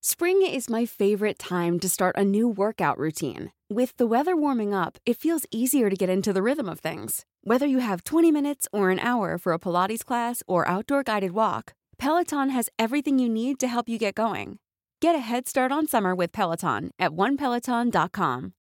Spring 0.00 0.40
is 0.40 0.72
my 0.72 0.88
favorite 0.88 1.36
time 1.36 1.76
to 1.76 1.84
start 1.84 2.16
a 2.16 2.24
new 2.24 2.48
workout 2.48 2.96
routine. 2.96 3.52
With 3.68 3.92
the 4.00 4.08
weather 4.08 4.32
warming 4.32 4.72
up, 4.72 4.96
it 5.04 5.20
feels 5.20 5.44
easier 5.52 5.92
to 5.92 5.96
get 5.96 6.08
into 6.08 6.32
the 6.32 6.40
rhythm 6.40 6.72
of 6.72 6.80
things. 6.80 7.28
Whether 7.44 7.68
you 7.68 7.84
have 7.84 8.08
20 8.08 8.32
minutes 8.32 8.64
or 8.72 8.88
an 8.88 8.96
hour 8.96 9.36
for 9.36 9.52
a 9.52 9.60
Pilates 9.60 10.00
class 10.00 10.40
or 10.48 10.64
outdoor 10.64 11.04
guided 11.04 11.36
walk, 11.36 11.76
Peloton 12.00 12.48
has 12.48 12.72
everything 12.80 13.20
you 13.20 13.28
need 13.28 13.60
to 13.60 13.68
help 13.68 13.92
you 13.92 14.00
get 14.00 14.16
going. 14.16 14.56
Get 15.04 15.12
a 15.12 15.20
head 15.20 15.44
start 15.44 15.68
on 15.68 15.84
summer 15.84 16.16
with 16.16 16.32
Peloton 16.32 16.96
at 16.96 17.12
onepeloton.com. 17.12 18.56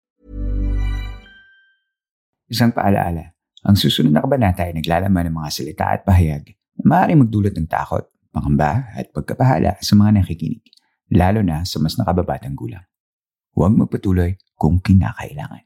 Isang 2.52 2.76
paalaala, 2.76 3.32
ang 3.64 3.80
susunod 3.80 4.12
na 4.12 4.20
kabanata 4.20 4.68
ay 4.68 4.76
naglalaman 4.76 5.32
ng 5.32 5.40
mga 5.40 5.50
salita 5.56 5.88
at 5.88 6.04
pahayag 6.04 6.52
na 6.76 6.84
maaaring 6.84 7.24
magdulot 7.24 7.56
ng 7.56 7.71
takot, 7.71 8.12
pangamba 8.36 8.92
at 8.92 9.08
pagkapahala 9.16 9.80
sa 9.80 9.96
mga 9.96 10.20
nakikinig, 10.20 10.68
lalo 11.10 11.41
na 11.41 11.66
sa 11.66 11.82
mas 11.82 11.98
nakababatang 11.98 12.54
gulang. 12.54 12.86
Huwag 13.57 13.74
magpatuloy 13.74 14.38
kung 14.56 14.78
kinakailangan. 14.78 15.66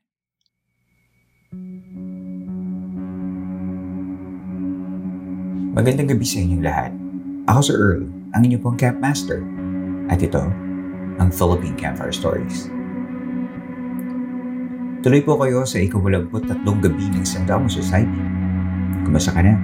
Magandang 5.74 6.10
gabi 6.16 6.26
sa 6.26 6.38
inyong 6.40 6.64
lahat. 6.64 6.92
Ako 7.50 7.60
si 7.60 7.74
Earl, 7.74 8.06
ang 8.32 8.42
inyong 8.46 8.64
pong 8.64 8.78
Camp 8.80 8.98
Master. 9.04 9.44
At 10.08 10.22
ito, 10.22 10.42
ang 11.18 11.30
Philippine 11.34 11.76
Campfire 11.76 12.14
Stories. 12.14 12.70
Tuloy 15.04 15.20
po 15.20 15.36
kayo 15.36 15.68
sa 15.68 15.84
ikawalamput 15.84 16.48
tatlong 16.48 16.80
gabi 16.80 17.12
ng 17.12 17.28
Sandamo 17.28 17.68
Society. 17.68 18.22
Kumusta 19.04 19.36
ka 19.36 19.44
na? 19.44 19.60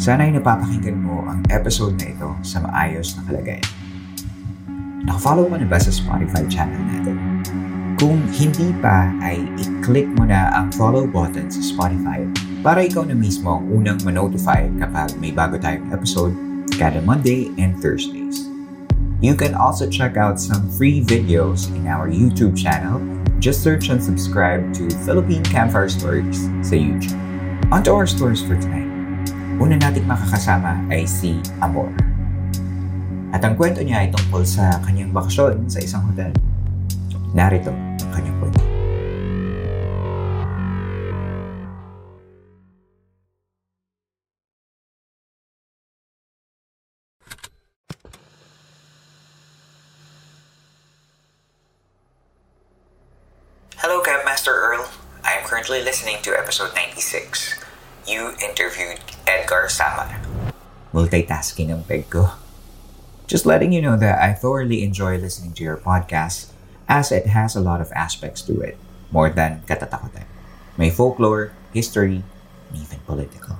Sana 0.00 0.24
ay 0.24 0.32
napapakinggan 0.32 0.96
mo 0.96 1.28
ang 1.28 1.44
episode 1.52 2.00
na 2.00 2.08
ito 2.08 2.30
sa 2.40 2.64
maayos 2.64 3.12
na 3.20 3.28
kalagayan. 3.28 3.81
Nakafollow 5.02 5.50
mo 5.50 5.58
na 5.58 5.66
ba 5.66 5.82
sa 5.82 5.90
Spotify 5.90 6.46
channel 6.46 6.78
natin? 6.86 7.18
Kung 7.98 8.22
hindi 8.30 8.70
pa 8.78 9.10
ay 9.18 9.42
i-click 9.58 10.06
mo 10.14 10.26
na 10.26 10.50
ang 10.54 10.70
follow 10.74 11.10
button 11.10 11.50
sa 11.50 11.58
Spotify 11.58 12.22
para 12.62 12.86
ikaw 12.86 13.02
na 13.02 13.18
mismo 13.18 13.58
ang 13.58 13.66
unang 13.66 13.98
ma-notify 14.06 14.70
kapag 14.78 15.10
may 15.18 15.34
bago 15.34 15.58
tayong 15.58 15.90
episode 15.90 16.34
kada 16.78 17.02
Monday 17.02 17.50
and 17.58 17.74
Thursdays. 17.82 18.46
You 19.22 19.34
can 19.34 19.58
also 19.58 19.90
check 19.90 20.14
out 20.14 20.38
some 20.38 20.70
free 20.70 21.02
videos 21.02 21.66
in 21.74 21.90
our 21.90 22.06
YouTube 22.06 22.54
channel. 22.54 23.02
Just 23.42 23.62
search 23.66 23.90
and 23.90 23.98
subscribe 23.98 24.70
to 24.78 24.86
Philippine 25.02 25.42
Campfire 25.46 25.90
Stories 25.90 26.46
sa 26.62 26.78
YouTube. 26.78 27.18
On 27.74 27.82
to 27.86 27.90
our 27.90 28.06
stories 28.06 28.42
for 28.42 28.54
tonight. 28.54 28.90
Una 29.58 29.78
nating 29.78 30.06
makakasama 30.06 30.82
ay 30.90 31.06
si 31.06 31.38
Amor. 31.58 31.90
At 33.32 33.40
ang 33.40 33.56
kwento 33.56 33.80
niya 33.80 34.04
ay 34.04 34.12
tungkol 34.12 34.44
sa 34.44 34.76
kanyang 34.84 35.08
bakasyon 35.08 35.64
sa 35.64 35.80
isang 35.80 36.04
hotel. 36.04 36.28
Narito 37.32 37.72
ang 37.72 38.10
kanyang 38.12 38.36
kwento. 38.36 38.60
Hello, 53.80 54.04
Campmaster 54.04 54.52
Earl. 54.52 54.92
I 55.24 55.40
am 55.40 55.48
currently 55.48 55.80
listening 55.80 56.20
to 56.28 56.36
episode 56.36 56.76
96. 56.76 57.56
You 58.04 58.36
interviewed 58.44 59.00
Edgar 59.24 59.72
Samar. 59.72 60.20
Multitasking 60.92 61.72
ang 61.72 61.88
peg 61.88 62.12
ko. 62.12 62.51
Just 63.32 63.48
letting 63.48 63.72
you 63.72 63.80
know 63.80 63.96
that 63.96 64.20
I 64.20 64.36
thoroughly 64.36 64.84
enjoy 64.84 65.16
listening 65.16 65.56
to 65.56 65.64
your 65.64 65.80
podcast 65.80 66.52
as 66.84 67.08
it 67.08 67.32
has 67.32 67.56
a 67.56 67.64
lot 67.64 67.80
of 67.80 67.88
aspects 67.96 68.44
to 68.44 68.60
it, 68.60 68.76
more 69.08 69.32
than 69.32 69.64
katatakutan. 69.64 70.28
May 70.76 70.92
folklore, 70.92 71.56
history, 71.72 72.20
and 72.68 72.76
even 72.76 73.00
political. 73.08 73.56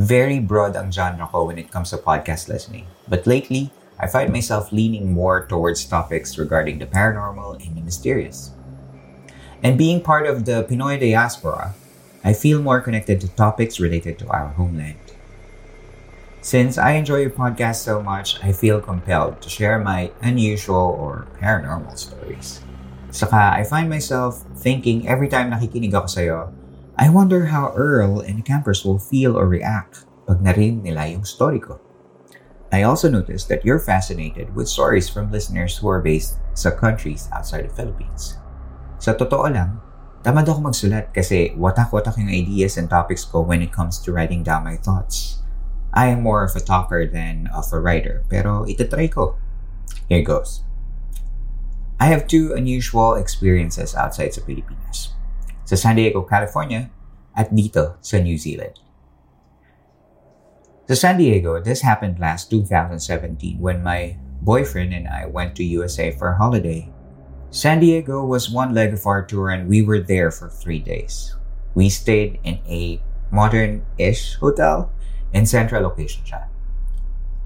Very 0.00 0.40
broad 0.40 0.80
ang 0.80 0.88
genre 0.88 1.28
ko 1.28 1.52
when 1.52 1.60
it 1.60 1.68
comes 1.68 1.92
to 1.92 2.00
podcast 2.00 2.48
listening. 2.48 2.88
But 3.04 3.28
lately, 3.28 3.68
I 4.00 4.08
find 4.08 4.32
myself 4.32 4.72
leaning 4.72 5.12
more 5.12 5.44
towards 5.44 5.84
topics 5.84 6.40
regarding 6.40 6.80
the 6.80 6.88
paranormal 6.88 7.60
and 7.60 7.76
the 7.76 7.84
mysterious. 7.84 8.56
And 9.60 9.76
being 9.76 10.00
part 10.00 10.24
of 10.24 10.48
the 10.48 10.64
Pinoy 10.64 10.96
diaspora, 10.96 11.76
I 12.24 12.32
feel 12.32 12.64
more 12.64 12.80
connected 12.80 13.20
to 13.20 13.28
topics 13.28 13.76
related 13.76 14.16
to 14.24 14.28
our 14.32 14.56
homeland. 14.56 15.17
Since 16.48 16.80
I 16.80 16.96
enjoy 16.96 17.28
your 17.28 17.36
podcast 17.36 17.84
so 17.84 18.00
much, 18.00 18.40
I 18.40 18.56
feel 18.56 18.80
compelled 18.80 19.44
to 19.44 19.52
share 19.52 19.76
my 19.76 20.08
unusual 20.24 20.96
or 20.96 21.28
paranormal 21.36 21.92
stories. 22.00 22.64
Saka, 23.12 23.52
I 23.52 23.68
find 23.68 23.92
myself 23.92 24.48
thinking 24.56 25.04
every 25.04 25.28
time 25.28 25.52
nakikinig 25.52 25.92
ako 25.92 26.08
sa'yo, 26.08 26.38
I 26.96 27.12
wonder 27.12 27.52
how 27.52 27.76
Earl 27.76 28.24
and 28.24 28.48
campers 28.48 28.80
will 28.80 28.96
feel 28.96 29.36
or 29.36 29.44
react 29.44 30.08
pag 30.24 30.40
narinig 30.40 30.88
nila 30.88 31.12
yung 31.12 31.28
story 31.28 31.60
ko. 31.60 31.84
I 32.72 32.80
also 32.80 33.12
noticed 33.12 33.52
that 33.52 33.60
you're 33.60 33.76
fascinated 33.76 34.56
with 34.56 34.72
stories 34.72 35.12
from 35.12 35.28
listeners 35.28 35.76
who 35.76 35.92
are 35.92 36.00
based 36.00 36.40
sa 36.56 36.72
countries 36.72 37.28
outside 37.28 37.68
the 37.68 37.76
Philippines. 37.76 38.40
Sa 38.96 39.12
totoo 39.12 39.52
lang, 39.52 39.84
tamad 40.24 40.48
ako 40.48 40.72
magsulat 40.72 41.12
kasi 41.12 41.52
watak-watak 41.60 42.16
yung 42.16 42.32
ideas 42.32 42.80
and 42.80 42.88
topics 42.88 43.28
ko 43.28 43.44
when 43.44 43.60
it 43.60 43.68
comes 43.68 44.00
to 44.00 44.16
writing 44.16 44.40
down 44.40 44.64
my 44.64 44.80
thoughts. 44.80 45.37
I 45.98 46.14
am 46.14 46.22
more 46.22 46.46
of 46.46 46.54
a 46.54 46.62
talker 46.62 47.10
than 47.10 47.50
of 47.50 47.74
a 47.74 47.80
writer, 47.82 48.22
pero 48.30 48.62
itatry 48.70 49.10
ko. 49.10 49.34
Here 50.06 50.22
goes. 50.22 50.62
I 51.98 52.06
have 52.14 52.30
two 52.30 52.54
unusual 52.54 53.18
experiences 53.18 53.98
outside 53.98 54.30
sa 54.30 54.46
Pilipinas. 54.46 55.10
Sa 55.66 55.74
San 55.74 55.98
Diego, 55.98 56.22
California, 56.22 56.94
at 57.34 57.50
dito 57.50 57.98
sa 57.98 58.22
New 58.22 58.38
Zealand. 58.38 58.78
Sa 60.86 60.94
San 60.94 61.18
Diego, 61.18 61.58
this 61.58 61.82
happened 61.82 62.22
last 62.22 62.46
2017 62.46 63.58
when 63.58 63.82
my 63.82 64.14
boyfriend 64.38 64.94
and 64.94 65.10
I 65.10 65.26
went 65.26 65.58
to 65.58 65.66
USA 65.82 66.14
for 66.14 66.30
a 66.30 66.38
holiday. 66.38 66.94
San 67.50 67.82
Diego 67.82 68.22
was 68.22 68.46
one 68.46 68.70
leg 68.70 68.94
of 68.94 69.02
our 69.02 69.26
tour 69.26 69.50
and 69.50 69.66
we 69.66 69.82
were 69.82 69.98
there 69.98 70.30
for 70.30 70.46
three 70.46 70.78
days. 70.78 71.34
We 71.74 71.90
stayed 71.90 72.38
in 72.46 72.62
a 72.70 73.02
modern-ish 73.34 74.38
hotel 74.38 74.94
in 75.32 75.44
central 75.44 75.82
location 75.84 76.24
siya. 76.24 76.48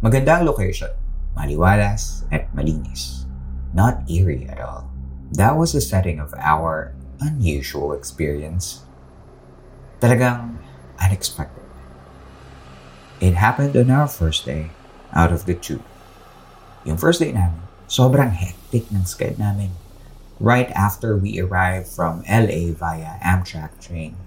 Magandang 0.02 0.46
location, 0.46 0.90
maliwalas 1.38 2.26
at 2.30 2.50
malinis. 2.54 3.26
Not 3.72 4.04
eerie 4.10 4.46
at 4.50 4.60
all. 4.60 4.90
That 5.32 5.56
was 5.56 5.72
the 5.72 5.80
setting 5.80 6.20
of 6.20 6.34
our 6.36 6.92
unusual 7.22 7.94
experience. 7.96 8.84
Talagang 10.02 10.60
unexpected. 11.00 11.64
It 13.22 13.38
happened 13.38 13.78
on 13.78 13.88
our 13.88 14.10
first 14.10 14.44
day 14.44 14.74
out 15.14 15.30
of 15.30 15.46
the 15.46 15.54
two. 15.54 15.80
Yung 16.82 16.98
first 16.98 17.22
day 17.22 17.30
namin, 17.30 17.62
sobrang 17.86 18.34
hectic 18.34 18.90
ng 18.90 19.06
schedule 19.06 19.38
namin. 19.38 19.70
Right 20.42 20.68
after 20.74 21.14
we 21.14 21.38
arrived 21.38 21.86
from 21.86 22.26
LA 22.26 22.74
via 22.74 23.22
Amtrak 23.22 23.78
train, 23.78 24.18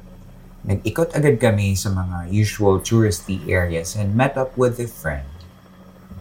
nag-ikot 0.65 1.13
agad 1.13 1.37
kami 1.37 1.77
sa 1.77 1.93
mga 1.93 2.33
usual 2.33 2.81
touristy 2.81 3.37
areas 3.45 3.93
and 3.93 4.17
met 4.17 4.33
up 4.33 4.57
with 4.57 4.81
a 4.81 4.89
friend. 4.89 5.29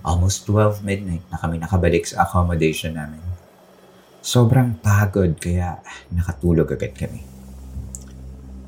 Almost 0.05 0.45
12 0.45 0.85
midnight 0.85 1.25
na 1.33 1.41
kami 1.41 1.57
nakabalik 1.57 2.05
sa 2.05 2.29
accommodation 2.29 2.93
namin. 2.93 3.25
Sobrang 4.21 4.77
pagod 4.85 5.41
kaya 5.41 5.81
nakatulog 6.13 6.77
agad 6.77 6.93
kami. 6.93 7.25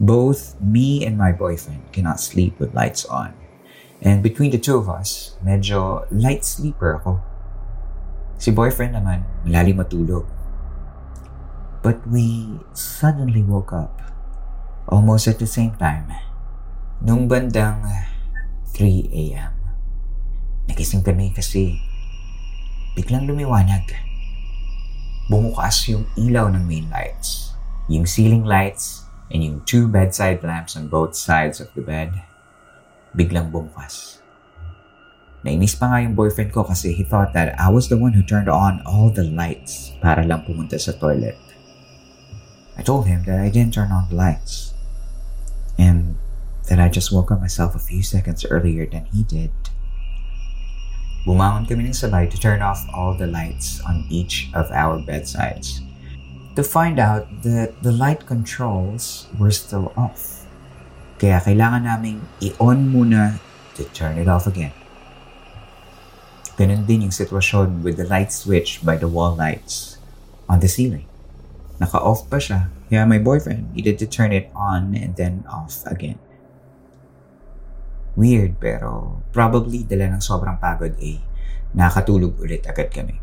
Both 0.00 0.56
me 0.64 1.04
and 1.04 1.20
my 1.20 1.32
boyfriend 1.32 1.92
cannot 1.92 2.24
sleep 2.24 2.56
with 2.56 2.72
lights 2.72 3.04
on. 3.04 3.36
And 4.00 4.24
between 4.24 4.52
the 4.52 4.60
two 4.60 4.80
of 4.80 4.88
us, 4.88 5.36
medyo 5.44 6.08
light 6.08 6.44
sleeper 6.44 7.00
ako. 7.00 7.20
Si 8.40 8.52
boyfriend 8.52 8.96
naman, 8.96 9.24
malalim 9.44 9.80
matulog. 9.80 10.24
But 11.84 12.00
we 12.08 12.60
suddenly 12.72 13.44
woke 13.44 13.72
up 13.72 14.15
almost 14.86 15.26
at 15.26 15.38
the 15.38 15.46
same 15.46 15.74
time. 15.76 16.06
Nung 17.02 17.26
bandang 17.26 17.82
3 18.72 19.10
a.m. 19.12 19.52
Nagising 20.70 21.02
kami 21.02 21.34
kasi 21.34 21.78
biglang 22.94 23.26
lumiwanag. 23.26 23.82
Bumukas 25.26 25.90
yung 25.90 26.06
ilaw 26.14 26.50
ng 26.54 26.64
main 26.64 26.86
lights. 26.90 27.54
Yung 27.90 28.06
ceiling 28.06 28.46
lights 28.46 29.06
and 29.30 29.42
yung 29.42 29.58
two 29.66 29.90
bedside 29.90 30.42
lamps 30.42 30.78
on 30.78 30.86
both 30.86 31.18
sides 31.18 31.58
of 31.58 31.70
the 31.74 31.82
bed 31.82 32.14
biglang 33.14 33.50
bumukas. 33.50 34.22
Nainis 35.42 35.78
pa 35.78 35.90
nga 35.90 36.02
yung 36.02 36.18
boyfriend 36.18 36.50
ko 36.50 36.66
kasi 36.66 36.90
he 36.90 37.06
thought 37.06 37.30
that 37.34 37.54
I 37.54 37.70
was 37.70 37.86
the 37.86 37.98
one 37.98 38.14
who 38.14 38.26
turned 38.26 38.50
on 38.50 38.82
all 38.82 39.14
the 39.14 39.22
lights 39.22 39.94
para 40.02 40.26
lang 40.26 40.42
pumunta 40.42 40.74
sa 40.78 40.94
toilet. 40.94 41.38
I 42.76 42.82
told 42.82 43.06
him 43.06 43.24
that 43.24 43.40
I 43.40 43.48
didn't 43.48 43.72
turn 43.72 43.88
on 43.88 44.10
the 44.10 44.18
lights 44.18 44.75
and 45.78 46.16
that 46.68 46.80
I 46.80 46.88
just 46.88 47.12
woke 47.12 47.30
up 47.30 47.40
myself 47.40 47.74
a 47.74 47.78
few 47.78 48.02
seconds 48.02 48.44
earlier 48.44 48.86
than 48.86 49.06
he 49.06 49.22
did. 49.22 49.50
bumangon 51.26 51.66
kami 51.66 51.90
ng 51.90 51.98
sabay 51.98 52.30
to 52.30 52.38
turn 52.38 52.62
off 52.62 52.86
all 52.94 53.10
the 53.18 53.26
lights 53.26 53.82
on 53.82 54.06
each 54.06 54.46
of 54.54 54.70
our 54.70 55.02
bedsides. 55.02 55.82
To 56.54 56.62
find 56.62 57.02
out 57.02 57.26
that 57.42 57.82
the 57.82 57.90
light 57.90 58.24
controls 58.24 59.26
were 59.34 59.50
still 59.50 59.92
off. 59.98 60.46
Kaya 61.18 61.42
kailangan 61.42 61.82
naming 61.84 62.22
i-on 62.40 62.88
muna 62.94 63.42
to 63.74 63.82
turn 63.90 64.16
it 64.22 64.30
off 64.30 64.46
again. 64.46 64.72
Ganun 66.56 66.88
din 66.88 67.10
yung 67.10 67.12
sitwasyon 67.12 67.84
with 67.84 68.00
the 68.00 68.08
light 68.08 68.32
switch 68.32 68.80
by 68.80 68.96
the 68.96 69.10
wall 69.10 69.36
lights 69.36 70.00
on 70.48 70.62
the 70.62 70.70
ceiling. 70.70 71.04
Naka-off 71.76 72.24
pa 72.32 72.40
siya, 72.40 72.72
kaya 72.86 73.02
my 73.06 73.18
boyfriend 73.18 73.74
needed 73.74 73.98
to 73.98 74.06
turn 74.06 74.30
it 74.30 74.50
on 74.54 74.94
and 74.94 75.18
then 75.18 75.42
off 75.50 75.82
again. 75.86 76.18
Weird 78.16 78.56
pero 78.62 79.20
probably 79.34 79.84
dala 79.84 80.16
ng 80.16 80.22
sobrang 80.24 80.56
pagod 80.56 80.96
eh, 81.02 81.20
nakatulog 81.76 82.38
ulit 82.40 82.64
agad 82.64 82.88
kami. 82.88 83.20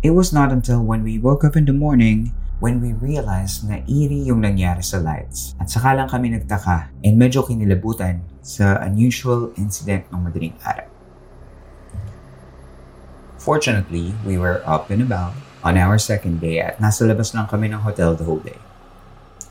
It 0.00 0.14
was 0.14 0.30
not 0.30 0.54
until 0.54 0.80
when 0.80 1.02
we 1.02 1.18
woke 1.18 1.42
up 1.42 1.58
in 1.58 1.66
the 1.66 1.74
morning 1.74 2.30
when 2.58 2.82
we 2.82 2.94
realized 2.94 3.66
na 3.66 3.82
eerie 3.86 4.26
yung 4.26 4.42
nangyari 4.42 4.82
sa 4.82 4.98
lights. 4.98 5.54
At 5.62 5.70
saka 5.70 5.94
lang 5.94 6.10
kami 6.10 6.34
nagtaka 6.34 6.90
and 7.02 7.14
medyo 7.18 7.46
kinilabutan 7.46 8.22
sa 8.42 8.78
unusual 8.82 9.54
incident 9.58 10.06
ng 10.10 10.22
madaling 10.22 10.54
araw. 10.66 10.86
Fortunately, 13.38 14.14
we 14.26 14.34
were 14.36 14.62
up 14.66 14.90
and 14.90 15.02
about 15.02 15.34
on 15.62 15.78
our 15.78 15.98
second 15.98 16.42
day 16.42 16.58
at 16.58 16.78
nasa 16.82 17.06
labas 17.06 17.34
lang 17.34 17.46
kami 17.46 17.70
ng 17.70 17.82
hotel 17.82 18.14
the 18.14 18.26
whole 18.26 18.42
day. 18.42 18.58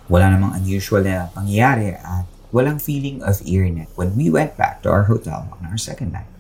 Wala 0.08 0.32
namang 0.32 0.56
unusual 0.56 1.04
na 1.04 1.28
pangyayari 1.36 2.00
at 2.00 2.28
walang 2.56 2.80
feeling 2.80 3.20
of 3.24 3.44
eeriness 3.44 3.92
when 4.00 4.16
we 4.16 4.32
went 4.32 4.56
back 4.56 4.80
to 4.80 4.88
our 4.88 5.04
hotel 5.04 5.52
on 5.52 5.68
our 5.68 5.76
second 5.76 6.16
night. 6.16 6.32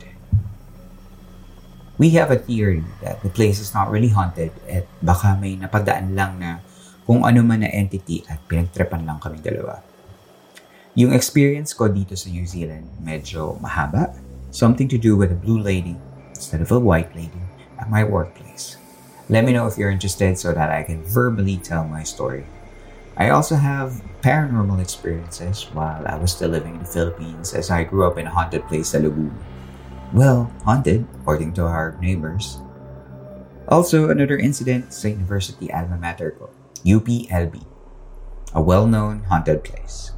We 1.97 2.13
have 2.13 2.29
a 2.29 2.37
theory 2.37 2.85
that 3.01 3.25
the 3.25 3.33
place 3.33 3.57
is 3.57 3.73
not 3.73 3.89
really 3.89 4.13
haunted 4.13 4.53
at 4.69 4.85
baka 5.01 5.33
may 5.41 5.57
napadaan 5.57 6.13
lang 6.13 6.37
na 6.37 6.61
kung 7.09 7.25
ano 7.25 7.41
man 7.41 7.65
na 7.65 7.73
entity 7.73 8.21
at 8.29 8.37
pinagtrepan 8.45 9.01
lang 9.01 9.17
kaming 9.17 9.41
dalawa. 9.41 9.81
Yung 10.93 11.09
experience 11.09 11.73
ko 11.73 11.89
dito 11.89 12.13
sa 12.13 12.29
New 12.29 12.45
Zealand 12.45 12.85
medyo 13.01 13.57
mahaba. 13.57 14.13
Something 14.53 14.85
to 14.93 15.01
do 15.01 15.17
with 15.17 15.33
a 15.33 15.37
blue 15.37 15.57
lady 15.57 15.97
instead 16.31 16.61
of 16.61 16.69
a 16.69 16.79
white 16.79 17.11
lady 17.17 17.41
at 17.81 17.89
my 17.89 18.05
workplace. 18.05 18.77
Let 19.27 19.43
me 19.43 19.51
know 19.51 19.67
if 19.67 19.75
you're 19.75 19.91
interested 19.91 20.37
so 20.37 20.53
that 20.53 20.69
I 20.69 20.85
can 20.85 21.03
verbally 21.03 21.57
tell 21.59 21.83
my 21.83 22.05
story. 22.05 22.45
I 23.17 23.33
also 23.33 23.55
have 23.57 24.05
paranormal 24.21 24.77
experiences 24.77 25.65
while 25.73 26.05
I 26.05 26.21
was 26.21 26.31
still 26.37 26.53
living 26.53 26.77
in 26.77 26.85
the 26.85 26.93
Philippines 26.93 27.57
as 27.57 27.73
I 27.73 27.83
grew 27.83 28.05
up 28.05 28.21
in 28.21 28.27
a 28.27 28.29
haunted 28.29 28.69
place 28.69 28.93
sa. 28.93 29.01
Well, 30.13 30.53
haunted, 30.61 31.09
according 31.17 31.57
to 31.57 31.65
our 31.65 31.97
neighbors. 31.97 32.61
Also, 33.67 34.13
another 34.13 34.37
incident 34.37 34.93
sa 34.93 35.09
university 35.09 35.73
alma 35.73 35.97
mater 35.97 36.37
UPLB, 36.85 37.65
a 38.53 38.61
well-known 38.61 39.25
haunted 39.25 39.65
place. 39.65 40.13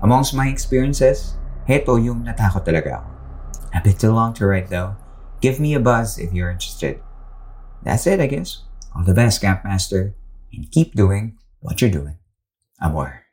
Amongst 0.00 0.32
my 0.32 0.48
experiences, 0.48 1.36
heto 1.68 2.00
yung 2.00 2.24
natakot 2.24 2.64
talaga 2.64 3.04
ako. 3.04 3.10
A 3.76 3.80
bit 3.84 4.00
too 4.00 4.10
long 4.10 4.32
to 4.40 4.48
write 4.48 4.72
though. 4.72 4.96
Give 5.44 5.60
me 5.60 5.76
a 5.76 5.84
buzz 5.84 6.16
if 6.16 6.32
you're 6.32 6.50
interested. 6.50 7.04
That's 7.84 8.08
it, 8.08 8.24
I 8.24 8.26
guess. 8.26 8.64
All 8.96 9.04
the 9.04 9.14
best, 9.14 9.44
Campmaster, 9.44 10.16
and 10.50 10.64
keep 10.72 10.96
doing 10.96 11.36
what 11.60 11.84
you're 11.84 11.92
doing. 11.92 12.16
Amor. 12.78 13.26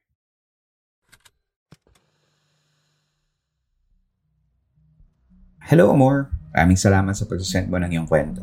Hello, 5.70 5.94
Amor. 5.94 6.34
Maraming 6.50 6.82
salamat 6.82 7.14
sa 7.14 7.30
pag-send 7.30 7.70
mo 7.70 7.78
ng 7.78 7.94
iyong 7.94 8.10
kwento. 8.10 8.42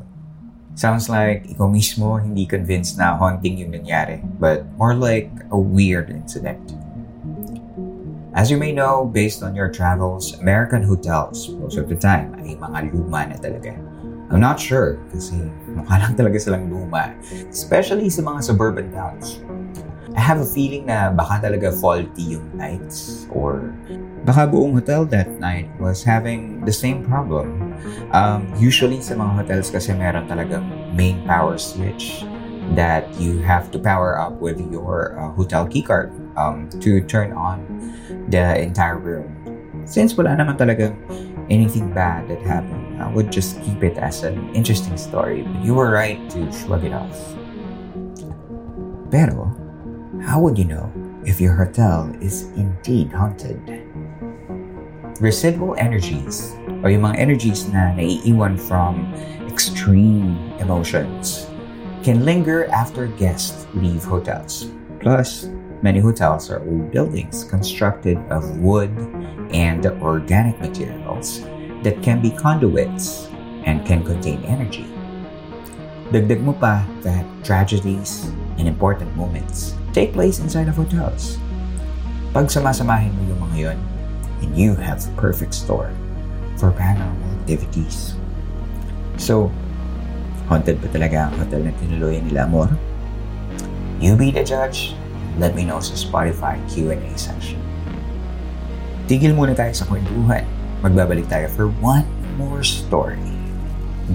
Sounds 0.79 1.11
like 1.11 1.43
ikaw 1.51 1.67
mismo 1.67 2.23
hindi 2.23 2.47
convinced 2.47 3.03
na 3.03 3.19
haunting 3.19 3.59
yung 3.59 3.75
nangyari, 3.75 4.23
but 4.39 4.63
more 4.79 4.95
like 4.95 5.27
a 5.51 5.59
weird 5.59 6.07
incident. 6.15 6.63
As 8.33 8.47
you 8.49 8.57
may 8.57 8.71
know, 8.71 9.03
based 9.03 9.43
on 9.43 9.59
your 9.59 9.69
travels, 9.75 10.39
American 10.39 10.87
hotels, 10.87 11.51
most 11.59 11.83
of 11.83 11.91
the 11.91 11.99
time, 11.99 12.33
ay 12.39 12.55
mga 12.55 12.95
luma 12.95 13.27
na 13.27 13.37
talaga. 13.43 13.75
I'm 14.31 14.41
not 14.41 14.57
sure 14.57 15.03
kasi 15.11 15.35
mukha 15.77 15.99
lang 15.99 16.15
talaga 16.15 16.39
silang 16.39 16.71
luma, 16.71 17.11
especially 17.51 18.07
sa 18.07 18.23
mga 18.23 18.41
suburban 18.49 18.89
towns. 18.95 19.43
I 20.13 20.21
have 20.21 20.41
a 20.41 20.49
feeling 20.49 20.87
na 20.93 21.09
baka 21.09 21.49
talaga 21.49 21.73
faulty 21.73 22.37
yung 22.37 22.45
lights 22.61 23.25
or 23.33 23.73
baka 24.29 24.45
buong 24.45 24.77
hotel 24.77 25.09
that 25.09 25.29
night 25.41 25.73
was 25.81 26.05
having 26.05 26.61
the 26.69 26.75
same 26.75 27.01
problem. 27.01 27.73
Um, 28.13 28.45
usually 28.61 29.01
sa 29.01 29.17
mga 29.17 29.33
hotels 29.41 29.73
kasi 29.73 29.97
meron 29.97 30.29
talagang 30.29 30.69
main 30.93 31.25
power 31.25 31.57
switch 31.57 32.29
that 32.77 33.09
you 33.17 33.41
have 33.41 33.73
to 33.73 33.79
power 33.81 34.21
up 34.21 34.37
with 34.37 34.61
your 34.69 35.17
uh, 35.17 35.33
hotel 35.33 35.65
keycard 35.65 36.13
um, 36.37 36.69
to 36.85 37.01
turn 37.09 37.33
on 37.33 37.65
the 38.29 38.61
entire 38.61 39.01
room. 39.01 39.33
Since 39.89 40.15
wala 40.15 40.37
naman 40.37 40.61
talaga 40.61 40.93
anything 41.49 41.89
bad 41.91 42.29
that 42.29 42.41
happened, 42.45 43.01
I 43.03 43.09
would 43.11 43.33
just 43.33 43.59
keep 43.65 43.83
it 43.83 43.97
as 43.97 44.23
an 44.23 44.53
interesting 44.55 45.01
story. 45.01 45.43
But 45.43 45.65
you 45.65 45.75
were 45.75 45.91
right 45.91 46.21
to 46.37 46.53
shrug 46.53 46.85
it 46.85 46.93
off. 46.93 47.17
Pero, 49.13 49.62
how 50.23 50.39
would 50.39 50.57
you 50.57 50.65
know 50.65 50.87
if 51.27 51.41
your 51.41 51.55
hotel 51.55 52.07
is 52.21 52.47
indeed 52.55 53.11
haunted? 53.11 53.59
Residual 55.19 55.75
energies 55.79 56.55
or 56.83 56.91
yung 56.91 57.03
mga 57.03 57.19
energies 57.19 57.67
na 57.67 57.91
naiiwan 57.99 58.55
from 58.55 59.11
extreme 59.51 60.39
emotions 60.63 61.51
can 62.07 62.23
linger 62.23 62.71
after 62.71 63.11
guests 63.19 63.67
leave 63.75 64.03
hotels. 64.03 64.71
Plus, 65.03 65.51
many 65.83 65.99
hotels 65.99 66.51
are 66.51 66.63
old 66.71 66.91
buildings 66.95 67.43
constructed 67.43 68.19
of 68.31 68.47
wood 68.63 68.91
and 69.51 69.87
organic 70.03 70.59
materials 70.63 71.43
that 71.83 71.99
can 72.03 72.23
be 72.23 72.31
conduits 72.31 73.27
and 73.67 73.83
can 73.83 74.07
contain 74.07 74.39
energy. 74.47 74.87
Dagdag 76.15 76.47
mo 76.47 76.55
pa 76.55 76.87
that 77.03 77.27
tragedies 77.43 78.31
and 78.59 78.71
important 78.71 79.11
moments 79.19 79.82
take 79.93 80.17
place 80.17 80.41
inside 80.41 80.69
of 80.69 80.77
hotels. 80.77 81.37
Pag 82.33 82.49
samasamahin 82.49 83.13
mo 83.13 83.23
yung 83.29 83.41
mga 83.49 83.57
yon, 83.61 83.79
and 84.43 84.51
you 84.57 84.75
have 84.75 84.99
the 85.05 85.13
perfect 85.21 85.55
store 85.55 85.93
for 86.57 86.73
paranormal 86.73 87.31
activities. 87.45 88.17
So, 89.21 89.53
haunted 90.49 90.81
ba 90.81 90.89
talaga 90.91 91.29
ang 91.31 91.35
hotel 91.39 91.69
na 91.69 91.73
tinuluyan 91.79 92.27
nila, 92.29 92.49
Amor? 92.49 92.73
You 94.03 94.19
be 94.19 94.35
the 94.35 94.43
judge. 94.43 94.97
Let 95.41 95.55
me 95.57 95.65
know 95.65 95.81
sa 95.81 95.95
Spotify 95.97 96.61
Q&A 96.69 97.13
section. 97.17 97.61
Tigil 99.09 99.33
muna 99.33 99.57
tayo 99.57 99.73
sa 99.73 99.87
kwentuhan. 99.89 100.45
Magbabalik 100.85 101.31
tayo 101.31 101.47
for 101.53 101.71
one 101.81 102.05
more 102.37 102.67
story. 102.67 103.21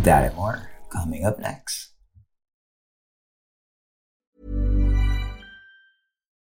That 0.03 0.35
and 0.35 0.67
coming 0.91 1.23
up 1.23 1.39
next. 1.39 1.96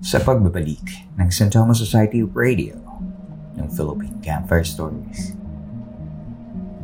Sa 0.00 0.16
pagbabalik 0.16 1.12
ng 1.20 1.28
St. 1.28 1.52
Thomas 1.52 1.76
Society 1.76 2.24
Radio 2.24 2.72
ng 3.60 3.68
Philippine 3.68 4.16
Campfire 4.24 4.64
Stories. 4.64 5.36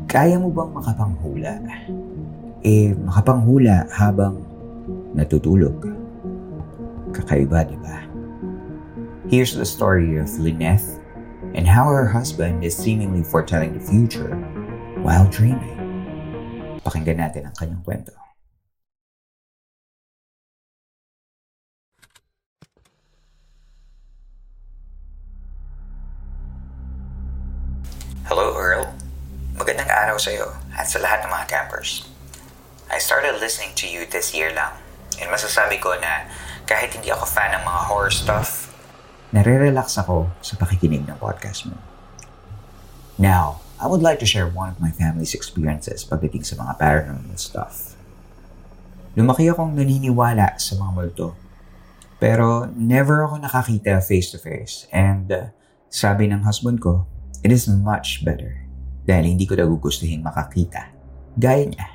Kaya 0.05 0.37
mo 0.37 0.53
bang 0.53 0.71
makapanghula 0.77 1.57
eh 2.67 2.93
makapanghula 2.99 3.89
habang 3.95 4.43
natutulog. 5.17 5.81
Kakaiba, 7.15 7.65
di 7.65 7.79
ba? 7.81 8.05
Here's 9.33 9.57
the 9.57 9.65
story 9.65 10.21
of 10.21 10.29
Lynette 10.37 10.85
and 11.55 11.65
how 11.65 11.89
her 11.89 12.05
husband 12.05 12.67
is 12.67 12.77
seemingly 12.77 13.25
foretelling 13.25 13.79
the 13.79 13.83
future 13.83 14.35
while 15.01 15.25
dreaming. 15.33 15.79
Pakinggan 16.85 17.23
natin 17.23 17.49
ang 17.49 17.55
kanyang 17.57 17.83
kwento. 17.87 18.26
Hello, 28.27 28.59
Earl. 28.59 28.91
Magandang 29.55 29.87
araw 29.87 30.19
sa 30.19 30.35
iyo 30.35 30.51
at 30.75 30.91
sa 30.91 30.99
lahat 30.99 31.23
ng 31.23 31.31
mga 31.31 31.47
campers. 31.47 32.11
I 32.91 32.99
started 32.99 33.39
listening 33.39 33.71
to 33.79 33.87
you 33.87 34.03
this 34.03 34.35
year 34.35 34.51
lang. 34.51 34.75
And 35.23 35.31
masasabi 35.31 35.79
ko 35.79 35.95
na 35.95 36.27
kahit 36.67 36.91
hindi 36.91 37.15
ako 37.15 37.23
fan 37.23 37.55
ng 37.55 37.63
mga 37.63 37.81
horror 37.87 38.11
stuff, 38.11 38.75
Nare-relax 39.31 39.95
ako 40.03 40.27
sa 40.43 40.59
pakikinig 40.59 41.07
ng 41.07 41.15
podcast 41.23 41.71
mo. 41.71 41.79
Now, 43.15 43.63
I 43.79 43.87
would 43.87 44.03
like 44.03 44.19
to 44.19 44.27
share 44.27 44.51
one 44.51 44.75
of 44.75 44.83
my 44.83 44.91
family's 44.91 45.31
experiences 45.31 46.03
pagdating 46.03 46.43
sa 46.43 46.59
mga 46.59 46.83
paranormal 46.83 47.39
stuff. 47.39 47.95
Lumaki 49.15 49.47
akong 49.47 49.79
naniniwala 49.79 50.59
sa 50.59 50.75
mga 50.75 50.91
multo. 50.99 51.39
Pero 52.19 52.67
never 52.75 53.23
ako 53.23 53.39
nakakita 53.39 54.03
face-to-face 54.03 54.91
and 54.91 55.31
uh, 55.31 55.55
sabi 55.95 56.27
ng 56.27 56.43
husband 56.43 56.83
ko, 56.83 57.07
it 57.43 57.53
is 57.53 57.69
much 57.69 58.25
better 58.25 58.67
dahil 59.07 59.33
hindi 59.35 59.47
ko 59.47 59.55
daw 59.55 59.67
gugustuhin 59.67 60.23
makakita. 60.23 60.93
Gaya 61.37 61.69
niya. 61.69 61.89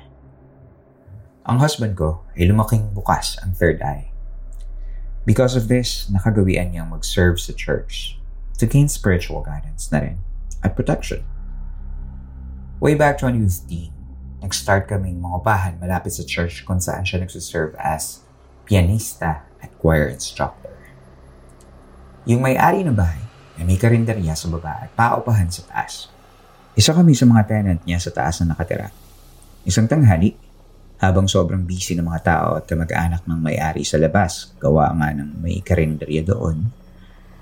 Ang 1.42 1.58
husband 1.58 1.98
ko 1.98 2.22
ay 2.38 2.46
lumaking 2.46 2.94
bukas 2.94 3.34
ang 3.42 3.52
third 3.52 3.82
eye. 3.82 4.14
Because 5.22 5.54
of 5.54 5.70
this, 5.70 6.10
nakagawian 6.10 6.74
niyang 6.74 6.90
mag-serve 6.90 7.38
sa 7.38 7.54
church 7.54 8.18
to 8.58 8.66
gain 8.66 8.90
spiritual 8.90 9.42
guidance 9.42 9.90
na 9.90 10.02
rin 10.02 10.18
at 10.62 10.74
protection. 10.74 11.22
Way 12.82 12.98
back 12.98 13.18
2015, 13.22 14.42
nag-start 14.42 14.90
kaming 14.90 15.22
mangupahan 15.22 15.78
malapit 15.78 16.14
sa 16.14 16.26
church 16.26 16.66
kung 16.66 16.82
saan 16.82 17.06
siya 17.06 17.22
nagsiserve 17.22 17.78
as 17.78 18.26
pianista 18.66 19.46
at 19.62 19.70
choir 19.78 20.10
instructor. 20.10 20.74
Yung 22.26 22.42
may-ari 22.42 22.82
ng 22.86 22.94
bahay 22.94 23.22
ay 23.58 23.64
may 23.68 23.76
karinderya 23.76 24.32
sa 24.32 24.48
baba 24.48 24.88
at 24.88 24.90
paupahan 24.96 25.48
sa 25.52 25.66
taas. 25.68 26.08
Isa 26.72 26.96
kami 26.96 27.12
sa 27.12 27.28
mga 27.28 27.42
tenant 27.44 27.80
niya 27.84 28.00
sa 28.00 28.10
taas 28.12 28.40
na 28.40 28.56
nakatira. 28.56 28.88
Isang 29.68 29.84
tanghali, 29.84 30.32
habang 31.02 31.26
sobrang 31.26 31.66
busy 31.66 31.98
ng 31.98 32.06
mga 32.06 32.20
tao 32.22 32.48
at 32.62 32.64
kamag-anak 32.64 33.26
ng 33.26 33.40
may-ari 33.42 33.82
sa 33.82 33.98
labas, 33.98 34.54
gawa 34.62 34.94
nga 34.94 35.10
ng 35.10 35.42
may 35.42 35.58
karinderya 35.58 36.22
doon, 36.22 36.70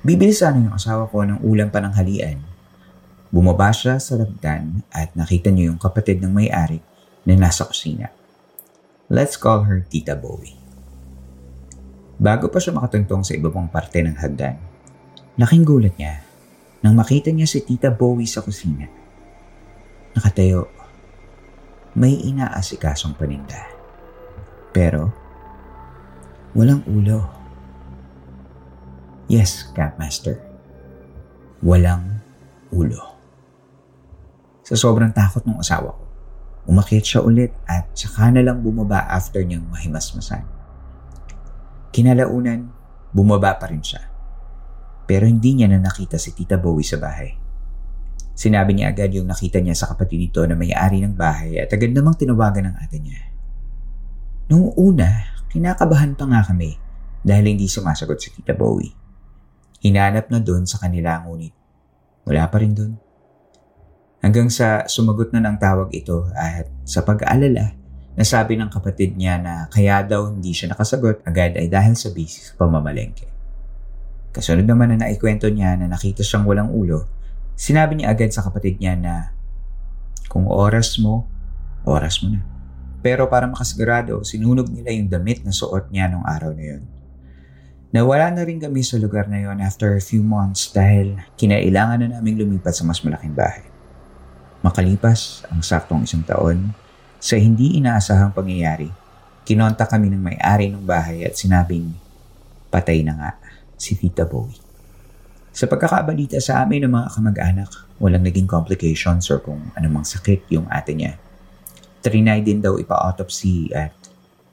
bibili 0.00 0.32
sana 0.32 0.58
yung 0.64 0.74
asawa 0.74 1.04
ko 1.06 1.22
ng 1.22 1.44
ulam 1.44 1.68
pa 1.68 1.84
ng 1.84 1.92
halian. 1.92 2.40
Bumaba 3.28 3.70
siya 3.70 4.00
sa 4.00 4.16
lagdan 4.16 4.82
at 4.90 5.12
nakita 5.12 5.52
niyo 5.52 5.76
yung 5.76 5.80
kapatid 5.80 6.18
ng 6.24 6.32
may-ari 6.32 6.80
na 7.28 7.36
nasa 7.36 7.68
kusina. 7.68 8.08
Let's 9.12 9.36
call 9.36 9.68
her 9.68 9.84
Tita 9.86 10.16
Bowie. 10.16 10.56
Bago 12.20 12.48
pa 12.48 12.58
siya 12.58 12.76
makatuntong 12.76 13.28
sa 13.28 13.32
iba 13.36 13.52
pang 13.52 13.68
parte 13.68 14.00
ng 14.00 14.16
hagdan, 14.18 14.69
laking 15.40 15.64
gulat 15.64 15.96
niya 15.96 16.20
nang 16.84 16.92
makita 16.92 17.32
niya 17.32 17.48
si 17.48 17.64
Tita 17.64 17.88
Bowie 17.88 18.28
sa 18.28 18.44
kusina. 18.44 18.84
Nakatayo 20.12 20.68
may 21.96 22.14
inaasikasong 22.14 23.16
paninda. 23.16 23.66
Pero, 24.70 25.10
walang 26.54 26.86
ulo. 26.86 27.26
Yes, 29.26 29.66
Campmaster. 29.74 30.38
Walang 31.64 32.22
ulo. 32.70 33.18
Sa 34.62 34.78
sobrang 34.78 35.10
takot 35.10 35.42
ng 35.42 35.58
asawa 35.58 35.90
ko, 35.90 36.04
umakyat 36.70 37.02
siya 37.02 37.20
ulit 37.26 37.50
at 37.66 37.90
saka 37.96 38.30
na 38.30 38.46
lang 38.46 38.62
bumaba 38.62 39.10
after 39.10 39.42
niyang 39.42 39.66
mahimasmasan. 39.66 40.46
Kinalaunan, 41.90 42.70
bumaba 43.10 43.58
pa 43.58 43.66
rin 43.66 43.82
siya. 43.82 44.06
Pero 45.10 45.26
hindi 45.26 45.58
niya 45.58 45.66
na 45.66 45.82
nakita 45.82 46.22
si 46.22 46.30
Tita 46.30 46.54
Bowie 46.54 46.86
sa 46.86 47.02
bahay. 47.02 47.34
Sinabi 48.38 48.78
niya 48.78 48.94
agad 48.94 49.10
yung 49.10 49.26
nakita 49.26 49.58
niya 49.58 49.74
sa 49.74 49.90
kapatid 49.90 50.22
nito 50.22 50.38
na 50.46 50.54
may-ari 50.54 51.02
ng 51.02 51.18
bahay 51.18 51.58
at 51.58 51.66
agad 51.74 51.90
namang 51.90 52.14
tinawagan 52.14 52.70
ng 52.70 52.76
ate 52.78 53.02
niya. 53.02 53.18
Noong 54.54 54.78
una, 54.78 55.34
kinakabahan 55.50 56.14
pa 56.14 56.30
nga 56.30 56.46
kami 56.46 56.78
dahil 57.26 57.50
hindi 57.50 57.66
sumasagot 57.66 58.22
si 58.22 58.30
Tita 58.30 58.54
Bowie. 58.54 58.94
Hinanap 59.82 60.30
na 60.30 60.38
doon 60.38 60.62
sa 60.70 60.78
kanila 60.78 61.18
ngunit 61.26 61.58
wala 62.30 62.46
pa 62.46 62.60
rin 62.60 62.76
doon. 62.76 62.92
Hanggang 64.20 64.52
sa 64.52 64.84
sumagot 64.84 65.32
na 65.32 65.40
ng 65.40 65.56
tawag 65.56 65.88
ito 65.96 66.28
at 66.36 66.68
sa 66.84 67.00
pag-aalala, 67.00 67.72
nasabi 68.14 68.60
ng 68.60 68.68
kapatid 68.68 69.16
niya 69.16 69.40
na 69.40 69.64
kaya 69.72 70.04
daw 70.04 70.28
hindi 70.28 70.52
siya 70.52 70.76
nakasagot 70.76 71.24
agad 71.24 71.56
ay 71.56 71.72
dahil 71.72 71.96
sa 71.96 72.12
busy 72.12 72.44
sa 72.44 72.52
pamamalengke. 72.60 73.29
Kasunod 74.30 74.66
naman 74.66 74.94
na 74.94 75.06
naikwento 75.06 75.50
niya 75.50 75.74
na 75.74 75.90
nakita 75.90 76.22
siyang 76.22 76.46
walang 76.46 76.70
ulo 76.70 77.20
Sinabi 77.60 78.00
niya 78.00 78.16
agad 78.16 78.32
sa 78.32 78.40
kapatid 78.40 78.80
niya 78.80 78.96
na 78.96 79.36
kung 80.32 80.48
oras 80.48 80.96
mo, 80.96 81.28
oras 81.84 82.24
mo 82.24 82.32
na. 82.32 82.40
Pero 83.04 83.28
para 83.28 83.44
makasigurado, 83.44 84.24
sinunog 84.24 84.72
nila 84.72 84.88
yung 84.96 85.12
damit 85.12 85.44
na 85.44 85.52
suot 85.52 85.92
niya 85.92 86.08
nung 86.08 86.24
araw 86.24 86.56
na 86.56 86.64
yun. 86.64 86.82
Nawala 87.92 88.32
na 88.32 88.48
rin 88.48 88.56
kami 88.56 88.80
sa 88.80 88.96
lugar 88.96 89.28
na 89.28 89.44
yon 89.44 89.60
after 89.60 89.92
a 89.92 90.00
few 90.00 90.24
months 90.24 90.72
dahil 90.72 91.20
kinailangan 91.36 92.00
na 92.00 92.16
naming 92.16 92.40
lumipat 92.40 92.72
sa 92.72 92.88
mas 92.88 93.04
malaking 93.04 93.36
bahay. 93.36 93.68
Makalipas 94.64 95.44
ang 95.52 95.60
saktong 95.60 96.08
isang 96.08 96.24
taon, 96.24 96.72
sa 97.20 97.36
hindi 97.36 97.76
inaasahang 97.76 98.32
pangyayari, 98.32 98.88
kinonta 99.44 99.84
kami 99.84 100.08
ng 100.08 100.22
may-ari 100.32 100.72
ng 100.72 100.80
bahay 100.80 101.28
at 101.28 101.36
sinabing 101.36 101.92
patay 102.72 103.04
na 103.04 103.20
nga 103.20 103.30
si 103.80 103.96
Tita 103.96 104.28
Bowie. 104.28 104.60
Sa 105.56 105.64
pagkakabalita 105.64 106.36
sa 106.38 106.62
amin 106.62 106.84
ng 106.84 106.92
mga 106.92 107.08
kamag-anak, 107.16 107.70
walang 107.96 108.22
naging 108.22 108.46
complications 108.46 109.26
or 109.32 109.40
kung 109.40 109.72
anumang 109.74 110.04
sakit 110.04 110.46
yung 110.52 110.68
ate 110.68 110.92
niya. 110.92 111.16
Trinay 112.04 112.44
din 112.44 112.60
daw 112.60 112.76
ipa-autopsy 112.76 113.72
at 113.72 113.96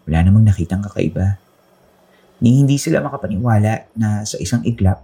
wala 0.08 0.24
namang 0.24 0.48
nakitang 0.48 0.82
kakaiba. 0.82 1.38
Ni 2.40 2.64
hindi 2.64 2.80
sila 2.80 3.04
makapaniwala 3.04 3.94
na 4.00 4.24
sa 4.24 4.40
isang 4.40 4.64
iglap, 4.64 5.04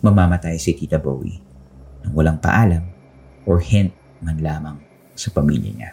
mamamatay 0.00 0.56
si 0.56 0.78
Tita 0.78 1.02
Bowie 1.02 1.42
nang 2.06 2.14
walang 2.14 2.38
paalam 2.38 2.86
or 3.44 3.58
hint 3.58 3.90
man 4.22 4.38
lamang 4.38 4.78
sa 5.18 5.34
pamilya 5.34 5.70
niya. 5.74 5.90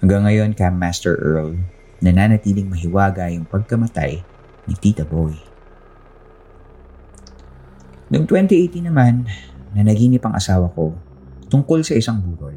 Hanggang 0.00 0.24
ngayon, 0.28 0.50
Cam 0.56 0.76
Master 0.76 1.16
Earl, 1.16 1.56
nananatiling 2.04 2.68
mahiwaga 2.68 3.28
yung 3.32 3.48
pagkamatay 3.48 4.20
ni 4.68 4.74
Tita 4.76 5.04
Bowie. 5.04 5.53
Noong 8.14 8.30
2018 8.30 8.86
naman, 8.86 9.26
na 9.74 9.82
naginip 9.82 10.22
ang 10.22 10.38
asawa 10.38 10.70
ko 10.70 10.94
tungkol 11.50 11.82
sa 11.82 11.98
isang 11.98 12.22
burol. 12.22 12.54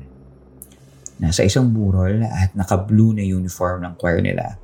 Nasa 1.18 1.42
isang 1.42 1.74
burol 1.74 2.22
at 2.22 2.54
naka-blue 2.54 3.18
na 3.18 3.26
uniform 3.26 3.82
ng 3.82 3.98
choir 3.98 4.22
nila. 4.22 4.62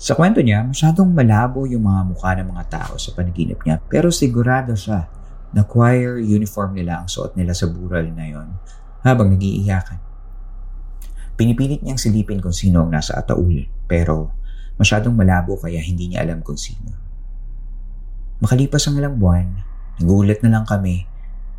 Sa 0.00 0.16
kwento 0.16 0.40
niya, 0.40 0.64
masyadong 0.64 1.12
malabo 1.12 1.68
yung 1.68 1.84
mga 1.84 2.00
mukha 2.08 2.32
ng 2.32 2.48
mga 2.48 2.64
tao 2.72 2.96
sa 2.96 3.12
panaginip 3.12 3.60
niya 3.60 3.76
pero 3.92 4.08
sigurado 4.08 4.72
siya 4.72 5.04
na 5.52 5.68
choir 5.68 6.16
uniform 6.16 6.80
nila 6.80 7.04
ang 7.04 7.08
suot 7.12 7.36
nila 7.36 7.52
sa 7.52 7.68
burol 7.68 8.08
na 8.08 8.24
yon 8.24 8.48
habang 9.04 9.28
nagiiyakan. 9.28 10.00
Pinipilit 11.36 11.84
niyang 11.84 12.00
silipin 12.00 12.40
kung 12.40 12.56
sino 12.56 12.88
ang 12.88 12.88
nasa 12.88 13.20
ataul 13.20 13.68
pero 13.84 14.32
masyadong 14.80 15.12
malabo 15.12 15.60
kaya 15.60 15.84
hindi 15.84 16.08
niya 16.08 16.24
alam 16.24 16.40
kung 16.40 16.56
sino. 16.56 16.96
Makalipas 18.40 18.88
ang 18.88 18.96
ilang 18.96 19.20
buwan, 19.20 19.69
Nagulat 20.00 20.40
na 20.40 20.58
lang 20.58 20.64
kami 20.64 21.04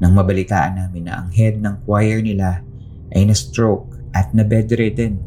nang 0.01 0.17
mabalitaan 0.17 0.81
namin 0.81 1.05
na 1.05 1.21
ang 1.21 1.29
head 1.29 1.61
ng 1.61 1.85
choir 1.85 2.25
nila 2.25 2.65
ay 3.13 3.29
na-stroke 3.29 3.93
at 4.17 4.33
na-bedridden. 4.33 5.21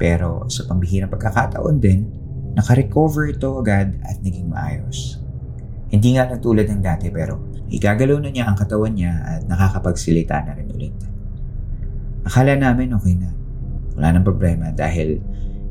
Pero 0.00 0.48
sa 0.48 0.64
pambihirang 0.64 1.12
pagkakataon 1.12 1.76
din, 1.76 2.08
nakarecover 2.56 3.28
ito 3.28 3.52
agad 3.60 4.00
at 4.00 4.16
naging 4.24 4.48
maayos. 4.48 5.20
Hindi 5.92 6.16
nga 6.16 6.24
lang 6.24 6.40
tulad 6.40 6.72
ng 6.72 6.80
dati 6.80 7.12
pero 7.12 7.36
igagalaw 7.68 8.16
na 8.24 8.32
niya 8.32 8.48
ang 8.48 8.56
katawan 8.56 8.96
niya 8.96 9.12
at 9.28 9.40
nakakapagsilita 9.44 10.40
na 10.48 10.56
rin 10.56 10.68
ulit. 10.72 10.96
Akala 12.24 12.56
namin 12.56 12.96
okay 12.96 13.12
na. 13.12 13.28
Wala 13.92 14.16
nang 14.16 14.24
problema 14.24 14.72
dahil 14.72 15.20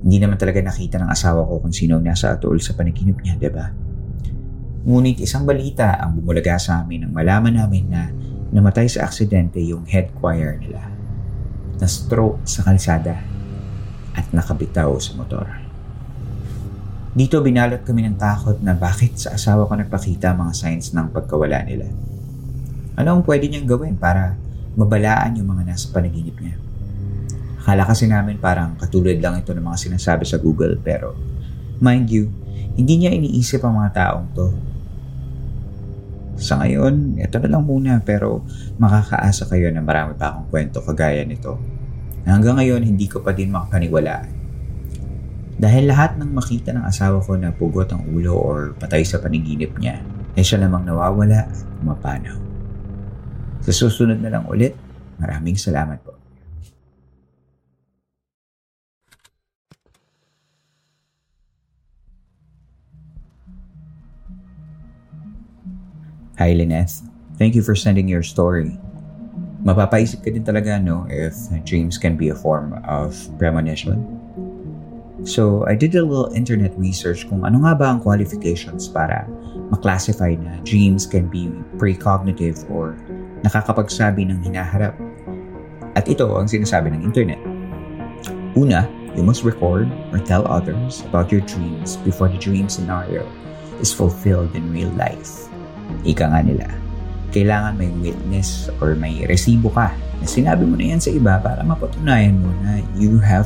hindi 0.06 0.18
naman 0.22 0.38
talaga 0.38 0.62
nakita 0.62 1.02
ng 1.02 1.10
asawa 1.10 1.42
ko 1.42 1.58
kung 1.58 1.74
sino 1.74 1.98
nasa 1.98 2.38
atol 2.38 2.62
sa 2.62 2.78
panaginip 2.78 3.18
niya, 3.26 3.38
ba? 3.50 3.74
Ngunit 4.88 5.20
isang 5.20 5.44
balita 5.44 6.00
ang 6.00 6.16
bumulaga 6.16 6.56
sa 6.56 6.80
amin 6.80 7.04
nang 7.04 7.12
malaman 7.12 7.60
namin 7.60 7.92
na 7.92 8.08
namatay 8.56 8.88
sa 8.88 9.04
aksidente 9.04 9.60
yung 9.60 9.84
head 9.84 10.16
choir 10.16 10.56
nila. 10.64 10.80
Na-stroke 11.76 12.48
sa 12.48 12.64
kalsada. 12.64 13.20
at 14.18 14.34
nakabitaw 14.34 14.98
sa 14.98 15.14
motor. 15.14 15.46
Dito 17.14 17.38
binalot 17.38 17.86
kami 17.86 18.02
ng 18.02 18.18
takot 18.18 18.58
na 18.66 18.74
bakit 18.74 19.14
sa 19.14 19.38
asawa 19.38 19.70
ko 19.70 19.78
nagpakita 19.78 20.34
mga 20.34 20.54
signs 20.58 20.90
ng 20.90 21.14
pagkawala 21.14 21.62
nila. 21.62 21.86
Ano 22.98 23.14
ang 23.14 23.22
pwede 23.22 23.46
niyang 23.46 23.70
gawin 23.70 23.94
para 23.94 24.34
mabalaan 24.74 25.38
yung 25.38 25.54
mga 25.54 25.70
nasa 25.70 25.94
panaginip 25.94 26.34
niya? 26.42 26.58
Akala 27.62 27.86
kasi 27.86 28.10
namin 28.10 28.42
parang 28.42 28.74
katulad 28.74 29.22
lang 29.22 29.38
ito 29.38 29.54
ng 29.54 29.62
mga 29.62 29.86
sinasabi 29.86 30.26
sa 30.26 30.42
Google 30.42 30.82
pero 30.82 31.14
mind 31.78 32.10
you, 32.10 32.34
hindi 32.74 33.06
niya 33.06 33.14
iniisip 33.14 33.62
ang 33.62 33.78
mga 33.82 33.92
taong 33.94 34.28
to. 34.34 34.50
Sa 36.38 36.62
ngayon, 36.62 37.18
ito 37.18 37.36
na 37.42 37.50
lang 37.50 37.66
muna 37.66 38.00
pero 38.06 38.46
makakaasa 38.78 39.50
kayo 39.50 39.74
na 39.74 39.82
marami 39.82 40.14
pa 40.14 40.32
akong 40.34 40.48
kwento 40.54 40.80
kagaya 40.86 41.26
nito. 41.26 41.58
Hanggang 42.24 42.62
ngayon, 42.62 42.86
hindi 42.86 43.10
ko 43.10 43.26
pa 43.26 43.34
din 43.34 43.50
makapaniwalaan 43.50 44.38
dahil 45.58 45.90
lahat 45.90 46.22
ng 46.22 46.38
makita 46.38 46.70
ng 46.70 46.86
asawa 46.86 47.18
ko 47.18 47.34
na 47.34 47.50
pugot 47.50 47.90
ang 47.90 48.06
ulo 48.14 48.38
or 48.38 48.78
patay 48.78 49.02
sa 49.02 49.18
paniginip 49.18 49.74
niya, 49.82 50.06
ay 50.38 50.46
siya 50.46 50.62
namang 50.62 50.86
nawawala 50.86 51.50
at 51.50 51.58
mapanaw. 51.82 52.38
Sa 53.66 53.74
susunod 53.74 54.22
na 54.22 54.30
lang 54.30 54.46
ulit, 54.46 54.78
maraming 55.18 55.58
salamat 55.58 55.98
po. 56.06 56.17
Hi 66.38 66.54
Lineth, 66.54 67.02
thank 67.42 67.58
you 67.58 67.66
for 67.66 67.74
sending 67.74 68.06
your 68.06 68.22
story. 68.22 68.78
Mapapaisip 69.66 70.22
ka 70.22 70.30
din 70.30 70.46
talaga 70.46 70.78
no 70.78 71.10
if 71.10 71.34
dreams 71.66 71.98
can 71.98 72.14
be 72.14 72.30
a 72.30 72.38
form 72.38 72.78
of 72.86 73.18
premonition. 73.42 74.06
So, 75.26 75.66
I 75.66 75.74
did 75.74 75.98
a 75.98 76.06
little 76.06 76.30
internet 76.38 76.78
research 76.78 77.26
kung 77.26 77.42
ano 77.42 77.66
nga 77.66 77.74
ba 77.74 77.90
ang 77.90 78.06
qualifications 78.06 78.86
para 78.86 79.26
maklasify 79.74 80.38
na 80.38 80.62
dreams 80.62 81.10
can 81.10 81.26
be 81.26 81.50
precognitive 81.82 82.62
or 82.70 82.94
nakakapagsabi 83.42 84.30
ng 84.30 84.38
hinaharap. 84.46 84.94
At 85.98 86.06
ito 86.06 86.38
ang 86.38 86.46
sinasabi 86.46 86.94
ng 86.94 87.02
internet. 87.02 87.42
Una, 88.54 88.86
you 89.18 89.26
must 89.26 89.42
record 89.42 89.90
or 90.14 90.22
tell 90.22 90.46
others 90.46 91.02
about 91.10 91.34
your 91.34 91.42
dreams 91.50 91.98
before 92.06 92.30
the 92.30 92.38
dream 92.38 92.70
scenario 92.70 93.26
is 93.82 93.90
fulfilled 93.90 94.54
in 94.54 94.70
real 94.70 94.94
life. 94.94 95.47
Ika 96.08 96.26
nga 96.32 96.42
nila, 96.44 96.68
kailangan 97.36 97.76
may 97.76 97.92
witness 98.00 98.72
or 98.80 98.96
may 98.96 99.28
resibo 99.28 99.70
ka 99.74 99.92
na 100.22 100.26
sinabi 100.26 100.64
mo 100.64 100.80
na 100.80 100.96
yan 100.96 101.02
sa 101.02 101.12
iba 101.14 101.38
para 101.38 101.62
mapatunayan 101.62 102.40
mo 102.40 102.50
na 102.64 102.82
you 102.98 103.20
have 103.20 103.46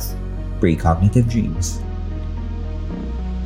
precognitive 0.62 1.26
dreams. 1.26 1.82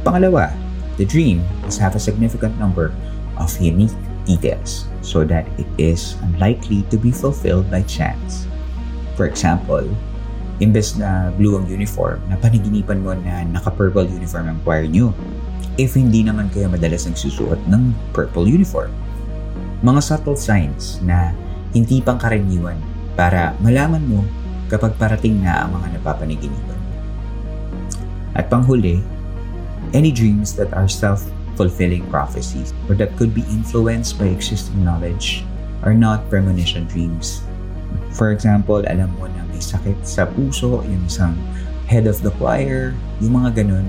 Pangalawa, 0.04 0.52
the 1.00 1.06
dream 1.08 1.42
must 1.64 1.82
have 1.82 1.96
a 1.96 2.02
significant 2.02 2.54
number 2.60 2.94
of 3.40 3.50
unique 3.58 3.94
details 4.28 4.86
so 5.02 5.24
that 5.24 5.46
it 5.58 5.66
is 5.78 6.14
unlikely 6.22 6.84
to 6.92 6.96
be 6.98 7.10
fulfilled 7.10 7.66
by 7.70 7.82
chance. 7.88 8.46
For 9.16 9.26
example, 9.26 9.88
imbes 10.60 10.96
na 10.96 11.32
blue 11.34 11.56
ang 11.56 11.66
uniform, 11.68 12.20
napanaginipan 12.28 13.00
mo 13.00 13.12
na 13.16 13.44
naka-purple 13.48 14.08
uniform 14.08 14.52
ang 14.52 14.58
choir 14.64 14.88
nyo 14.88 15.12
if 15.76 15.96
hindi 15.96 16.24
naman 16.24 16.48
kayo 16.52 16.72
madalas 16.72 17.04
nagsusuot 17.04 17.60
ng 17.68 17.92
purple 18.16 18.48
uniform. 18.48 18.92
Mga 19.84 20.00
subtle 20.00 20.36
signs 20.36 21.00
na 21.04 21.36
hindi 21.76 22.00
pang 22.00 22.16
karaniwan 22.16 22.80
para 23.12 23.52
malaman 23.60 24.04
mo 24.08 24.20
kapag 24.72 24.96
parating 24.96 25.44
na 25.44 25.64
ang 25.64 25.76
mga 25.76 26.00
napapanaginipan. 26.00 26.80
At 28.36 28.48
panghuli, 28.48 29.00
any 29.92 30.12
dreams 30.12 30.56
that 30.56 30.72
are 30.72 30.88
self-fulfilling 30.88 32.04
prophecies 32.08 32.72
or 32.88 32.96
that 32.96 33.12
could 33.16 33.36
be 33.36 33.44
influenced 33.52 34.16
by 34.16 34.28
existing 34.32 34.80
knowledge 34.84 35.44
are 35.84 35.96
not 35.96 36.24
premonition 36.32 36.88
dreams. 36.88 37.44
For 38.16 38.32
example, 38.32 38.80
alam 38.88 39.12
mo 39.20 39.28
na 39.28 39.44
may 39.52 39.60
sakit 39.60 40.04
sa 40.04 40.24
puso, 40.28 40.80
yung 40.84 41.04
isang 41.04 41.36
head 41.86 42.08
of 42.08 42.20
the 42.24 42.32
choir, 42.40 42.96
yung 43.20 43.40
mga 43.40 43.64
ganun. 43.64 43.86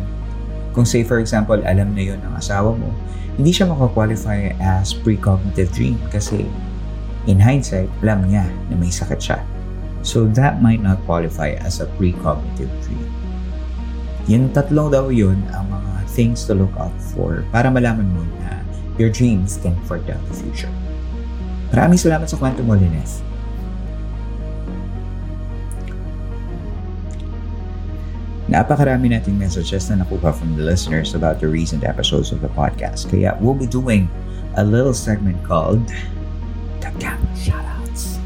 Kung 0.78 0.86
say 0.86 1.02
for 1.02 1.18
example, 1.18 1.58
alam 1.66 1.98
na 1.98 2.14
yun 2.14 2.22
ng 2.22 2.38
asawa 2.38 2.78
mo, 2.78 2.94
hindi 3.34 3.50
siya 3.50 3.66
makakwalify 3.66 4.54
as 4.62 4.94
precognitive 4.94 5.74
dream 5.74 5.98
kasi 6.14 6.46
in 7.26 7.42
hindsight, 7.42 7.90
alam 8.06 8.30
niya 8.30 8.46
na 8.70 8.78
may 8.78 8.94
sakit 8.94 9.18
siya. 9.18 9.42
So 10.06 10.30
that 10.38 10.62
might 10.62 10.86
not 10.86 11.02
qualify 11.10 11.58
as 11.66 11.82
a 11.82 11.90
precognitive 11.98 12.70
dream. 12.86 13.10
Yung 14.30 14.54
tatlong 14.54 14.94
daw 14.94 15.10
yun 15.10 15.42
ang 15.50 15.66
mga 15.74 16.06
things 16.14 16.46
to 16.46 16.54
look 16.54 16.72
out 16.78 16.94
for 17.18 17.42
para 17.50 17.74
malaman 17.74 18.14
mo 18.14 18.22
na 18.46 18.62
your 19.02 19.10
dreams 19.10 19.58
can 19.58 19.74
foretell 19.90 20.22
the 20.30 20.36
future. 20.38 20.70
Maraming 21.74 21.98
salamat 21.98 22.30
sa 22.30 22.38
kwento 22.38 22.62
mo, 22.62 22.78
Lineth. 22.78 23.26
Napakarami 28.48 29.12
nating 29.12 29.36
messages 29.36 29.92
na 29.92 30.00
nakuha 30.00 30.32
from 30.32 30.56
the 30.56 30.64
listeners 30.64 31.20
about 31.20 31.44
the 31.44 31.48
recent 31.52 31.84
episodes 31.84 32.32
of 32.32 32.40
the 32.40 32.48
podcast. 32.56 33.12
Kaya 33.12 33.36
we'll 33.44 33.52
be 33.60 33.68
doing 33.68 34.08
a 34.56 34.64
little 34.64 34.96
segment 34.96 35.36
called 35.44 35.84
The 36.80 36.88
Camp 36.96 37.20
Shoutouts. 37.36 38.24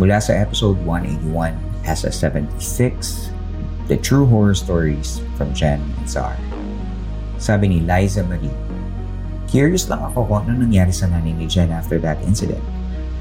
Mula 0.00 0.16
sa 0.16 0.32
episode 0.32 0.80
181, 0.88 1.52
SS76, 1.84 3.28
The 3.92 4.00
True 4.00 4.24
Horror 4.24 4.56
Stories 4.56 5.20
from 5.36 5.52
Jen 5.52 5.84
and 6.00 6.08
Zar. 6.08 6.40
Sabi 7.36 7.68
ni 7.68 7.78
Liza 7.84 8.24
Marie, 8.24 8.48
Curious 9.46 9.92
lang 9.92 10.00
ako 10.02 10.24
kung 10.24 10.48
ano 10.48 10.64
nangyari 10.64 10.90
sa 10.90 11.06
nanay 11.06 11.36
ni 11.36 11.44
Jen 11.44 11.68
after 11.68 12.00
that 12.00 12.16
incident. 12.24 12.64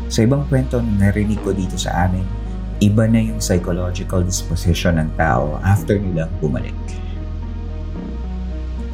Sa 0.08 0.24
ibang 0.24 0.48
kwento 0.48 0.80
na 0.80 1.12
narinig 1.12 1.38
ko 1.44 1.52
dito 1.52 1.76
sa 1.78 2.08
amin, 2.08 2.26
iba 2.84 3.08
na 3.08 3.22
yung 3.22 3.40
psychological 3.40 4.26
disposition 4.26 5.00
ng 5.00 5.10
tao 5.16 5.60
after 5.64 5.96
nilang 5.96 6.32
bumalik. 6.40 6.76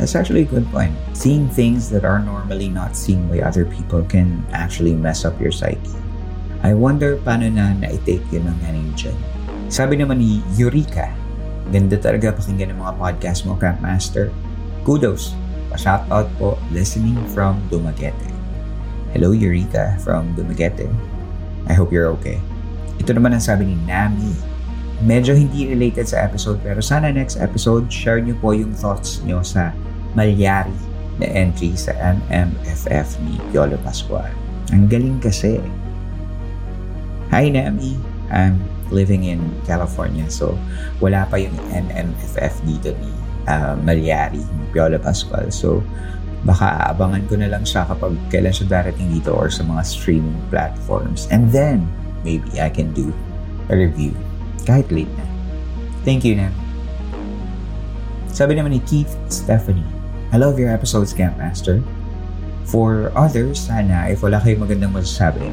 That's 0.02 0.17
actually 0.17 0.46
a 0.46 0.50
good 0.50 0.65
point. 0.74 0.98
Seeing 1.13 1.46
things 1.46 1.89
that 1.94 2.02
are 2.02 2.17
normally 2.17 2.74
not 2.74 2.98
seen 2.98 3.30
by 3.30 3.46
other 3.46 3.70
people 3.70 4.02
can 4.02 4.41
actually 4.50 4.98
mess 4.98 5.26
up 5.26 5.38
your 5.38 5.54
psyche. 5.54 5.78
I 6.65 6.74
wonder 6.74 7.22
paano 7.22 7.50
na 7.54 7.74
na-take 7.78 8.26
yun 8.34 8.50
ng 8.50 8.98
Jen. 8.98 9.13
Sabi 9.70 10.02
naman 10.02 10.17
ni 10.22 10.41
Eureka, 10.58 11.13
Ganda 11.72 11.96
talaga 11.96 12.36
pakinggan 12.36 12.76
ng 12.76 12.80
mga 12.84 12.94
podcast 13.00 13.48
mo, 13.48 13.56
Campmaster. 13.56 14.28
Kudos! 14.84 15.32
Pa-shoutout 15.72 16.28
po 16.36 16.60
listening 16.76 17.15
from 17.32 17.63
Dumaguete. 17.72 18.28
Hello, 19.15 19.32
Eureka 19.32 19.96
from 20.04 20.36
Dumaguete. 20.36 20.91
I 21.72 21.74
hope 21.78 21.96
you're 21.96 22.12
okay. 22.20 22.44
Ito 23.01 23.17
naman 23.17 23.33
ang 23.33 23.41
sabi 23.41 23.65
ni 23.65 23.73
Nami. 23.89 24.29
Medyo 25.01 25.33
hindi 25.33 25.65
related 25.65 26.05
sa 26.05 26.21
episode 26.21 26.61
pero 26.61 26.77
sana 26.85 27.09
next 27.09 27.41
episode 27.41 27.89
share 27.89 28.21
niyo 28.21 28.37
po 28.37 28.53
yung 28.53 28.77
thoughts 28.77 29.25
niyo 29.25 29.41
sa 29.41 29.73
Malyari 30.13 30.77
na 31.17 31.25
entry 31.25 31.73
sa 31.73 31.97
MMFF 31.97 33.17
ni 33.25 33.41
Piolo 33.49 33.81
Pascual. 33.81 34.29
Ang 34.69 34.85
galing 34.85 35.17
kasi. 35.17 35.57
Hi 37.33 37.49
Nami, 37.49 37.97
I'm 38.29 38.61
living 38.93 39.25
in 39.25 39.41
California. 39.65 40.29
So, 40.29 40.53
wala 41.01 41.25
pa 41.25 41.41
yung 41.41 41.57
MMFF 41.73 42.61
dito 42.69 42.93
ni 43.01 43.09
uh, 43.49 43.73
Malyari, 43.81 44.45
Piola 44.69 45.01
Pascual. 45.01 45.49
So, 45.49 45.81
baka 46.45 46.85
aabangan 46.85 47.25
ko 47.25 47.33
na 47.41 47.49
lang 47.49 47.65
siya 47.65 47.89
kapag 47.89 48.13
kailan 48.29 48.53
siya 48.53 48.69
darating 48.69 49.09
dito 49.09 49.33
or 49.33 49.49
sa 49.49 49.65
mga 49.65 49.81
streaming 49.89 50.37
platforms. 50.53 51.25
And 51.33 51.49
then, 51.49 51.89
maybe 52.23 52.62
I 52.62 52.69
can 52.69 52.93
do 52.93 53.13
a 53.69 53.75
review 53.77 54.13
kahit 54.65 54.89
late 54.93 55.12
na. 55.17 55.25
Thank 56.01 56.25
you, 56.25 56.38
Nan. 56.38 56.53
Sabi 58.31 58.57
naman 58.57 58.73
ni 58.73 58.81
Keith 58.88 59.12
Stephanie, 59.29 59.86
I 60.31 60.39
love 60.39 60.57
your 60.57 60.71
episodes, 60.71 61.12
Campmaster. 61.13 61.84
For 62.71 63.12
others, 63.19 63.67
sana 63.67 64.07
if 64.07 64.23
wala 64.23 64.39
kayong 64.39 64.63
magandang 64.63 64.95
masasabi, 64.95 65.51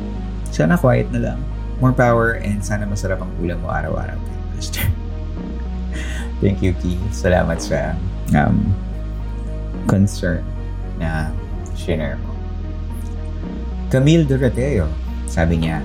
sana 0.55 0.79
quiet 0.79 1.11
na 1.11 1.35
lang 1.35 1.41
more 1.83 1.95
power 1.95 2.39
and 2.43 2.63
sana 2.63 2.87
masarap 2.87 3.23
ang 3.23 3.31
ulam 3.39 3.59
mo 3.63 3.71
araw-araw. 3.71 4.19
Master. 4.55 4.87
Thank 6.43 6.63
you, 6.63 6.75
Key. 6.79 6.99
Salamat 7.11 7.59
sa 7.59 7.95
um, 8.35 8.71
concern 9.87 10.43
na 10.99 11.31
share 11.75 12.19
mo. 12.23 12.35
Camille 13.89 14.27
Durateo, 14.27 14.91
sabi 15.31 15.65
niya, 15.65 15.81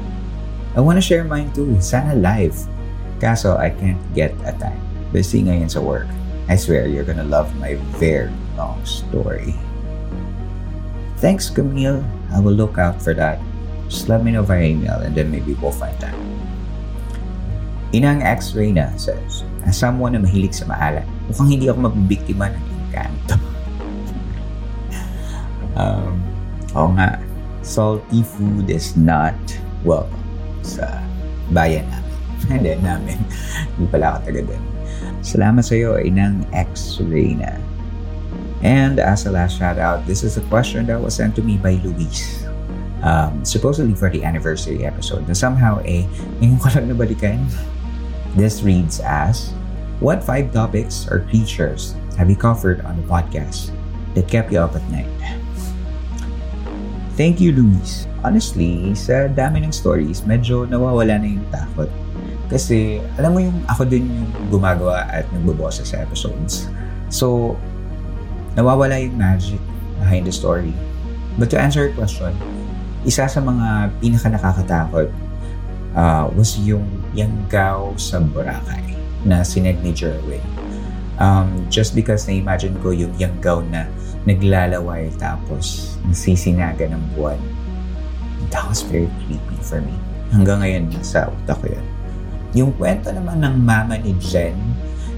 I 0.74 0.82
wanna 0.82 1.02
share 1.02 1.24
mine 1.24 1.54
too. 1.54 1.78
Sana 1.82 2.18
live. 2.18 2.58
Kaso, 3.22 3.56
I 3.56 3.70
can't 3.70 4.02
get 4.18 4.34
a 4.44 4.52
time. 4.58 4.82
Busy 5.14 5.46
ngayon 5.46 5.70
sa 5.70 5.80
work. 5.80 6.10
I 6.50 6.58
swear, 6.58 6.90
you're 6.90 7.08
gonna 7.08 7.30
love 7.30 7.54
my 7.62 7.78
very 8.02 8.34
long 8.58 8.82
story. 8.84 9.54
Thanks, 11.22 11.48
Camille. 11.48 12.04
I 12.34 12.42
will 12.42 12.58
look 12.58 12.82
out 12.82 13.00
for 13.00 13.14
that 13.16 13.40
just 13.94 14.10
let 14.10 14.26
me 14.26 14.32
know 14.32 14.42
via 14.42 14.66
email 14.66 14.98
and 15.06 15.14
then 15.14 15.30
maybe 15.30 15.54
we'll 15.62 15.72
find 15.72 15.94
time. 16.02 16.18
Inang 17.94 18.26
X-ray 18.26 18.74
na 18.74 18.90
says, 18.98 19.46
as 19.70 19.78
someone 19.78 20.18
na 20.18 20.20
mahilig 20.26 20.58
sa 20.58 20.66
maalat, 20.66 21.06
mukhang 21.30 21.54
hindi 21.54 21.70
ako 21.70 21.86
mabibiktima 21.86 22.50
ng 22.50 22.66
engkanto. 22.90 23.38
um, 25.78 26.18
oo 26.74 26.90
nga, 26.98 27.22
salty 27.62 28.26
food 28.26 28.74
is 28.74 28.98
not 28.98 29.38
welcome 29.86 30.23
sa 30.64 31.04
bayan 31.52 31.86
namin. 31.92 32.14
Hindi 32.52 32.74
namin. 32.80 33.18
Hindi 33.78 33.88
pala 33.92 34.18
ako 34.18 34.20
taga 34.28 34.42
doon. 34.48 34.64
Salamat 35.24 35.64
sa 35.64 35.76
iyo, 35.76 35.96
Inang 36.00 36.44
X-ray 36.52 37.40
na. 37.40 37.56
And 38.64 39.00
as 39.00 39.28
a 39.28 39.32
last 39.32 39.60
shout 39.60 39.76
out, 39.76 40.08
this 40.08 40.24
is 40.24 40.40
a 40.40 40.44
question 40.48 40.88
that 40.88 41.00
was 41.00 41.20
sent 41.20 41.36
to 41.36 41.44
me 41.44 41.60
by 41.60 41.80
Luis. 41.84 42.48
Um, 43.04 43.44
supposedly 43.44 43.96
for 43.96 44.08
the 44.08 44.24
anniversary 44.24 44.88
episode 44.88 45.28
na 45.28 45.36
somehow 45.36 45.84
eh, 45.84 46.08
ngayon 46.40 46.60
ko 46.64 46.68
lang 46.72 46.88
nabalikan. 46.88 47.40
This 48.40 48.64
reads 48.64 49.04
as, 49.04 49.52
What 50.00 50.24
five 50.24 50.50
topics 50.56 51.06
or 51.12 51.28
creatures 51.30 51.94
have 52.18 52.32
you 52.32 52.40
covered 52.40 52.82
on 52.82 52.98
the 52.98 53.06
podcast 53.06 53.70
that 54.16 54.32
kept 54.32 54.50
you 54.50 54.64
up 54.64 54.74
at 54.74 54.84
night? 54.90 55.12
Thank 57.14 57.38
you, 57.38 57.54
Luis. 57.54 58.10
Honestly, 58.26 58.98
sa 58.98 59.30
dami 59.30 59.62
ng 59.62 59.70
stories, 59.70 60.26
medyo 60.26 60.66
nawawala 60.66 61.22
na 61.22 61.28
yung 61.30 61.46
takot. 61.54 61.90
Kasi, 62.50 63.06
alam 63.22 63.38
mo 63.38 63.40
yung 63.42 63.58
ako 63.70 63.86
din 63.86 64.10
yung 64.10 64.30
gumagawa 64.50 65.06
at 65.14 65.30
nagboboses 65.30 65.94
sa 65.94 66.02
episodes. 66.02 66.66
So, 67.14 67.54
nawawala 68.58 68.98
yung 68.98 69.14
magic 69.14 69.62
behind 70.02 70.26
the 70.26 70.34
story. 70.34 70.74
But 71.38 71.54
to 71.54 71.58
answer 71.62 71.86
your 71.86 71.94
question, 71.94 72.34
isa 73.06 73.30
sa 73.30 73.40
mga 73.42 73.94
pinaka 74.02 74.34
nakakatakot 74.34 75.10
uh, 75.94 76.26
was 76.34 76.58
yung 76.62 76.86
Yanggao 77.14 77.94
sa 77.98 78.22
Boracay 78.22 78.98
na 79.22 79.46
sinend 79.46 79.86
ni 79.86 79.94
Jerwin. 79.94 80.42
Um, 81.22 81.70
just 81.70 81.94
because 81.94 82.26
na-imagine 82.26 82.74
ko 82.82 82.90
yung 82.90 83.14
Yanggao 83.22 83.62
na 83.70 83.86
naglalaway 84.24 85.12
tapos 85.20 85.96
nasisinaga 86.08 86.88
ng 86.88 87.04
buwan. 87.16 87.40
That 88.52 88.68
was 88.70 88.84
very 88.86 89.10
creepy 89.26 89.58
for 89.64 89.82
me. 89.82 89.96
Hanggang 90.32 90.62
ngayon, 90.62 90.84
sa 91.06 91.30
utak 91.30 91.60
ko 91.62 91.68
yan. 91.74 91.86
Yung 92.54 92.72
kwento 92.78 93.10
naman 93.10 93.42
ng 93.42 93.56
mama 93.66 93.98
ni 93.98 94.14
Jen 94.22 94.56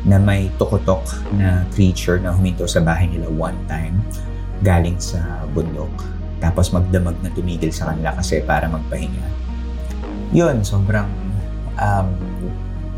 na 0.05 0.21
may 0.21 0.47
tukotok 0.55 1.03
na 1.35 1.65
creature 1.73 2.21
na 2.21 2.31
huminto 2.31 2.63
sa 2.69 2.79
bahay 2.79 3.09
nila 3.09 3.27
one 3.27 3.57
time 3.65 3.97
galing 4.61 4.95
sa 5.01 5.43
bundok 5.51 5.91
tapos 6.39 6.69
magdamag 6.69 7.17
na 7.25 7.33
tumigil 7.33 7.73
sa 7.73 7.89
kanila 7.91 8.13
kasi 8.21 8.43
para 8.45 8.69
magpahinga. 8.69 9.27
Yun, 10.35 10.61
sobrang 10.61 11.09
um, 11.79 12.07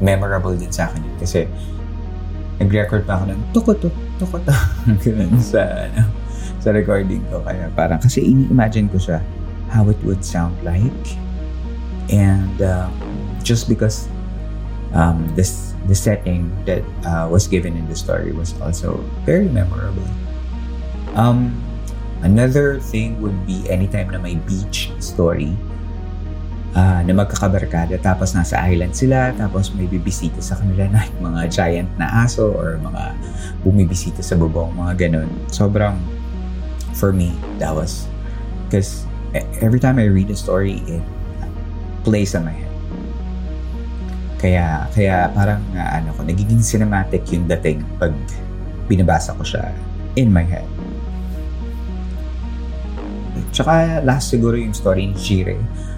memorable 0.03 0.53
din 0.53 0.69
sa 0.73 0.91
akin 0.91 0.99
yun 0.99 1.17
kasi 1.17 1.47
nag-record 2.59 3.07
pa 3.07 3.21
ako 3.21 3.23
ng 3.31 3.41
tukotok, 3.55 3.95
tukotok 4.17 4.57
sa, 5.53 5.89
ano, 5.89 6.03
sa 6.59 6.69
recording 6.73 7.23
ko. 7.29 7.41
Kaya 7.45 7.69
parang, 7.73 8.01
kasi 8.01 8.21
ini-imagine 8.25 8.89
ko 8.89 8.97
siya 8.97 9.21
how 9.69 9.87
it 9.89 9.99
would 10.03 10.25
sound 10.25 10.55
like. 10.61 11.05
And 12.07 12.61
um, 12.61 12.91
just 13.43 13.67
because 13.67 14.07
um, 14.95 15.27
this 15.35 15.75
the 15.87 15.95
setting 15.95 16.51
that 16.67 16.83
uh, 17.07 17.27
was 17.31 17.47
given 17.47 17.75
in 17.75 17.87
the 17.87 17.95
story 17.95 18.31
was 18.31 18.55
also 18.63 18.99
very 19.23 19.47
memorable. 19.47 20.07
Um, 21.15 21.55
Another 22.21 22.79
thing 22.81 23.21
would 23.21 23.45
be 23.45 23.61
anytime 23.69 24.09
na 24.09 24.17
may 24.17 24.41
beach 24.41 24.89
story 24.97 25.53
uh, 26.75 26.99
na 27.05 27.13
magkakabarkada 27.15 27.95
tapos 28.01 28.35
nasa 28.35 28.59
island 28.67 28.91
sila 28.91 29.31
tapos 29.37 29.71
may 29.77 29.87
bibisita 29.87 30.41
sa 30.43 30.57
kanila 30.59 30.89
na 30.91 31.01
mga 31.27 31.41
giant 31.47 31.89
na 31.95 32.25
aso 32.25 32.51
or 32.51 32.81
mga 32.81 33.15
bumibisita 33.67 34.21
sa 34.21 34.39
bubong, 34.39 34.71
mga 34.75 35.07
ganun. 35.07 35.29
Sobrang, 35.51 35.99
for 36.95 37.11
me, 37.11 37.35
that 37.59 37.75
was, 37.75 38.07
because 38.67 39.03
every 39.59 39.79
time 39.79 39.99
I 39.99 40.07
read 40.07 40.31
a 40.31 40.37
story, 40.37 40.79
it 40.87 41.03
plays 42.07 42.31
on 42.31 42.47
my 42.47 42.55
head. 42.55 42.73
Kaya, 44.37 44.65
kaya 44.93 45.15
parang, 45.33 45.59
uh, 45.73 45.89
ano 45.97 46.13
ko, 46.13 46.21
nagiging 46.23 46.61
cinematic 46.61 47.25
yung 47.33 47.49
dating 47.49 47.81
pag 47.97 48.13
binabasa 48.87 49.33
ko 49.35 49.43
siya 49.43 49.73
in 50.15 50.31
my 50.31 50.45
head. 50.45 50.67
Tsaka 53.51 54.05
last 54.05 54.29
siguro 54.29 54.53
yung 54.53 54.71
story 54.71 55.09
ni 55.09 55.17
Jire 55.17 55.57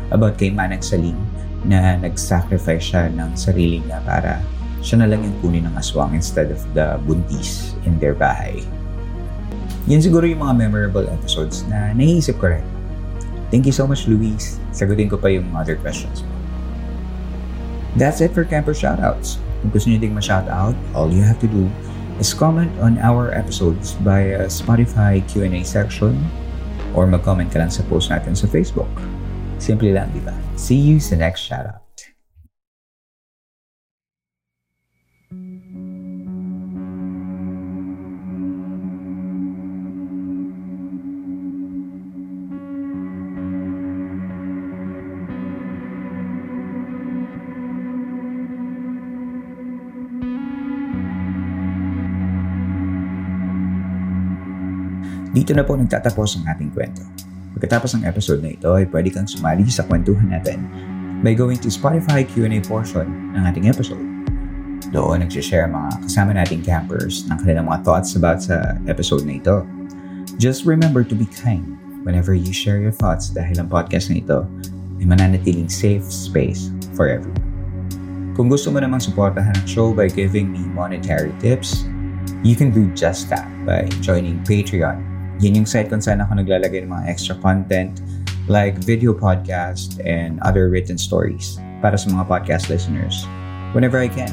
about 0.09 0.37
kay 0.37 0.49
Manang 0.53 0.83
Saling 0.83 1.17
na 1.67 1.99
nag-sacrifice 1.99 2.95
siya 2.95 3.11
ng 3.11 3.35
sarili 3.35 3.83
niya 3.83 3.99
para 4.07 4.39
siya 4.79 5.03
na 5.03 5.07
lang 5.11 5.23
yung 5.23 5.35
kunin 5.43 5.67
ng 5.67 5.75
aswang 5.75 6.15
instead 6.15 6.47
of 6.51 6.59
the 6.71 6.95
buntis 7.03 7.75
in 7.83 7.99
their 7.99 8.15
bahay. 8.15 8.63
Yan 9.91 9.99
siguro 9.99 10.23
yung 10.23 10.45
mga 10.45 10.55
memorable 10.55 11.07
episodes 11.09 11.67
na 11.67 11.91
naiisip 11.91 12.39
ko 12.39 12.55
rin. 12.55 12.65
Thank 13.49 13.65
you 13.65 13.73
so 13.73 13.89
much, 13.89 14.05
Luis. 14.05 14.61
Sagutin 14.71 15.09
ko 15.09 15.17
pa 15.17 15.33
yung 15.33 15.49
other 15.57 15.75
questions 15.81 16.21
mo. 16.21 16.31
That's 17.97 18.21
it 18.21 18.31
for 18.31 18.45
Camper 18.45 18.77
Shoutouts. 18.77 19.41
Kung 19.65 19.73
gusto 19.73 19.89
nyo 19.89 19.99
ding 19.99 20.13
ma-shoutout, 20.13 20.77
all 20.93 21.09
you 21.09 21.25
have 21.25 21.41
to 21.41 21.49
do 21.49 21.67
is 22.21 22.31
comment 22.31 22.69
on 22.79 23.01
our 23.01 23.33
episodes 23.33 23.97
via 24.05 24.45
Spotify 24.47 25.19
Q&A 25.25 25.65
section 25.65 26.15
or 26.93 27.09
mag-comment 27.09 27.49
ka 27.49 27.59
lang 27.59 27.73
sa 27.73 27.81
post 27.89 28.13
natin 28.13 28.37
sa 28.37 28.45
Facebook. 28.45 28.87
Simple 29.59 29.91
lang, 29.91 30.07
di 30.15 30.23
ba? 30.23 30.31
See 30.55 30.79
you 30.79 31.03
sa 31.03 31.19
next 31.19 31.43
shoutout. 31.43 31.83
Dito 55.29 55.53
na 55.53 55.61
po 55.61 55.77
nagtatapos 55.77 56.41
ang 56.41 56.49
ating 56.49 56.71
kwento. 56.73 57.18
Pagkatapos 57.57 57.97
ng 57.97 58.03
episode 58.05 58.45
na 58.45 58.53
ito 58.53 58.69
ay 58.75 58.85
pwede 58.93 59.09
kang 59.09 59.25
sumali 59.25 59.65
sa 59.69 59.85
kwentuhan 59.85 60.29
natin 60.29 60.61
by 61.25 61.33
going 61.33 61.57
to 61.57 61.67
Spotify 61.67 62.23
Q&A 62.23 62.61
portion 62.63 63.33
ng 63.33 63.43
ating 63.43 63.67
episode. 63.67 64.01
Doon 64.93 65.21
nagsishare 65.25 65.67
mga 65.69 66.07
kasama 66.07 66.31
nating 66.37 66.63
campers 66.63 67.27
ng 67.27 67.37
kanilang 67.41 67.67
mga 67.67 67.83
thoughts 67.83 68.15
about 68.15 68.39
sa 68.39 68.77
episode 68.87 69.25
na 69.25 69.37
ito. 69.37 69.65
Just 70.39 70.63
remember 70.63 71.03
to 71.03 71.17
be 71.17 71.27
kind 71.29 71.75
whenever 72.07 72.31
you 72.31 72.53
share 72.55 72.79
your 72.79 72.95
thoughts 72.95 73.29
dahil 73.29 73.59
ang 73.59 73.69
podcast 73.69 74.07
na 74.07 74.21
ito 74.21 74.45
ay 75.01 75.05
mananatiling 75.05 75.67
safe 75.67 76.05
space 76.07 76.71
for 76.95 77.11
everyone. 77.11 77.43
Kung 78.39 78.47
gusto 78.47 78.71
mo 78.71 78.79
namang 78.79 79.03
suportahan 79.03 79.51
ang 79.51 79.67
show 79.67 79.91
by 79.91 80.07
giving 80.07 80.47
me 80.47 80.63
monetary 80.71 81.35
tips, 81.43 81.83
you 82.39 82.55
can 82.55 82.71
do 82.71 82.87
just 82.95 83.27
that 83.27 83.45
by 83.67 83.83
joining 83.99 84.39
Patreon 84.47 85.08
yan 85.39 85.63
yung 85.63 85.67
site 85.67 85.87
kung 85.87 86.03
saan 86.03 86.19
ako 86.19 86.39
naglalagay 86.43 86.83
ng 86.83 86.91
mga 86.91 87.05
extra 87.07 87.35
content 87.39 88.03
like 88.51 88.75
video 88.83 89.15
podcast 89.15 89.95
and 90.03 90.35
other 90.43 90.67
written 90.67 90.99
stories 90.99 91.61
para 91.79 91.95
sa 91.95 92.11
mga 92.11 92.27
podcast 92.27 92.67
listeners 92.67 93.23
whenever 93.71 93.95
I 93.99 94.11
can. 94.11 94.31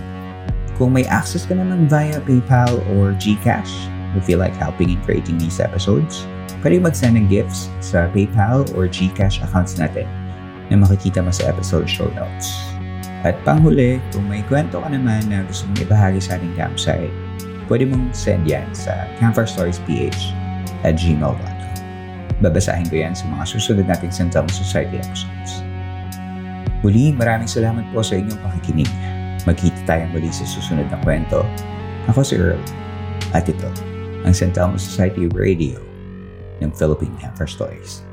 Kung 0.77 0.93
may 0.93 1.09
access 1.09 1.47
ka 1.49 1.57
naman 1.57 1.89
via 1.89 2.21
PayPal 2.25 2.83
or 2.97 3.17
GCash, 3.17 3.71
you 4.13 4.21
feel 4.25 4.41
like 4.41 4.53
helping 4.57 4.93
in 4.93 5.01
creating 5.07 5.41
these 5.41 5.63
episodes, 5.63 6.29
pwede 6.61 6.83
mag-send 6.83 7.17
ng 7.17 7.31
gifts 7.33 7.73
sa 7.81 8.11
PayPal 8.13 8.69
or 8.77 8.91
GCash 8.91 9.41
accounts 9.41 9.81
natin 9.81 10.05
na 10.69 10.77
makikita 10.77 11.23
mo 11.23 11.31
sa 11.31 11.49
episode 11.49 11.89
show 11.89 12.11
notes. 12.19 12.51
At 13.25 13.39
panghuli, 13.47 14.03
kung 14.13 14.29
may 14.29 14.45
kwento 14.45 14.83
ka 14.83 14.89
naman 14.93 15.33
na 15.33 15.47
gusto 15.47 15.65
mong 15.71 15.81
ibahagi 15.87 16.21
sa 16.21 16.37
ating 16.37 16.55
campsite, 16.59 17.15
pwede 17.67 17.89
mong 17.89 18.13
send 18.13 18.47
yan 18.47 18.67
sa 18.77 19.09
Campfire 19.19 19.49
at 20.87 20.95
gmail.com. 20.95 21.55
Babasahin 22.39 22.87
ko 22.87 23.03
yan 23.03 23.17
sa 23.17 23.27
mga 23.27 23.45
susunod 23.49 23.87
nating 23.91 24.15
Central 24.15 24.47
Society 24.53 25.03
episodes. 25.03 25.67
Muli, 26.87 27.11
maraming 27.11 27.51
salamat 27.51 27.83
po 27.91 28.05
sa 28.07 28.15
inyong 28.15 28.39
pakikinig. 28.39 28.89
Magkita 29.43 29.83
tayong 29.89 30.15
muli 30.15 30.31
sa 30.31 30.47
susunod 30.47 30.87
na 30.87 31.01
kwento. 31.03 31.43
Ako 32.07 32.23
si 32.23 32.39
Earl. 32.39 32.63
At 33.35 33.51
ito, 33.51 33.67
ang 34.23 34.31
Central 34.31 34.79
Society 34.79 35.27
Radio 35.35 35.83
ng 36.63 36.71
Philippine 36.71 37.15
Camper 37.19 37.51
Stories. 37.51 38.06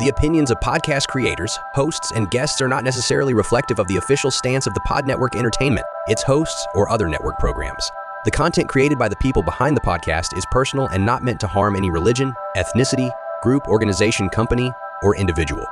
The 0.00 0.08
opinions 0.08 0.50
of 0.50 0.58
podcast 0.60 1.08
creators, 1.08 1.58
hosts, 1.74 2.12
and 2.12 2.30
guests 2.30 2.62
are 2.62 2.68
not 2.68 2.82
necessarily 2.82 3.34
reflective 3.34 3.78
of 3.78 3.86
the 3.88 3.98
official 3.98 4.30
stance 4.30 4.66
of 4.66 4.72
the 4.72 4.80
Pod 4.80 5.06
Network 5.06 5.36
Entertainment, 5.36 5.84
its 6.06 6.22
hosts, 6.22 6.66
or 6.74 6.88
other 6.88 7.08
network 7.08 7.38
programs. 7.38 7.90
The 8.24 8.30
content 8.30 8.70
created 8.70 8.98
by 8.98 9.10
the 9.10 9.16
people 9.16 9.42
behind 9.42 9.76
the 9.76 9.82
podcast 9.82 10.34
is 10.34 10.46
personal 10.50 10.86
and 10.86 11.04
not 11.04 11.22
meant 11.24 11.40
to 11.40 11.46
harm 11.46 11.76
any 11.76 11.90
religion, 11.90 12.32
ethnicity, 12.56 13.12
group, 13.42 13.68
organization, 13.68 14.30
company, 14.30 14.72
or 15.02 15.14
individual. 15.14 15.66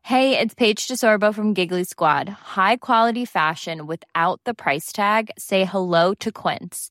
Hey, 0.00 0.38
it's 0.38 0.54
Paige 0.54 0.88
DeSorbo 0.88 1.34
from 1.34 1.52
Giggly 1.52 1.84
Squad. 1.84 2.28
High 2.28 2.78
quality 2.78 3.26
fashion 3.26 3.86
without 3.86 4.40
the 4.44 4.54
price 4.54 4.92
tag. 4.92 5.30
Say 5.36 5.66
hello 5.66 6.14
to 6.14 6.32
Quince. 6.32 6.90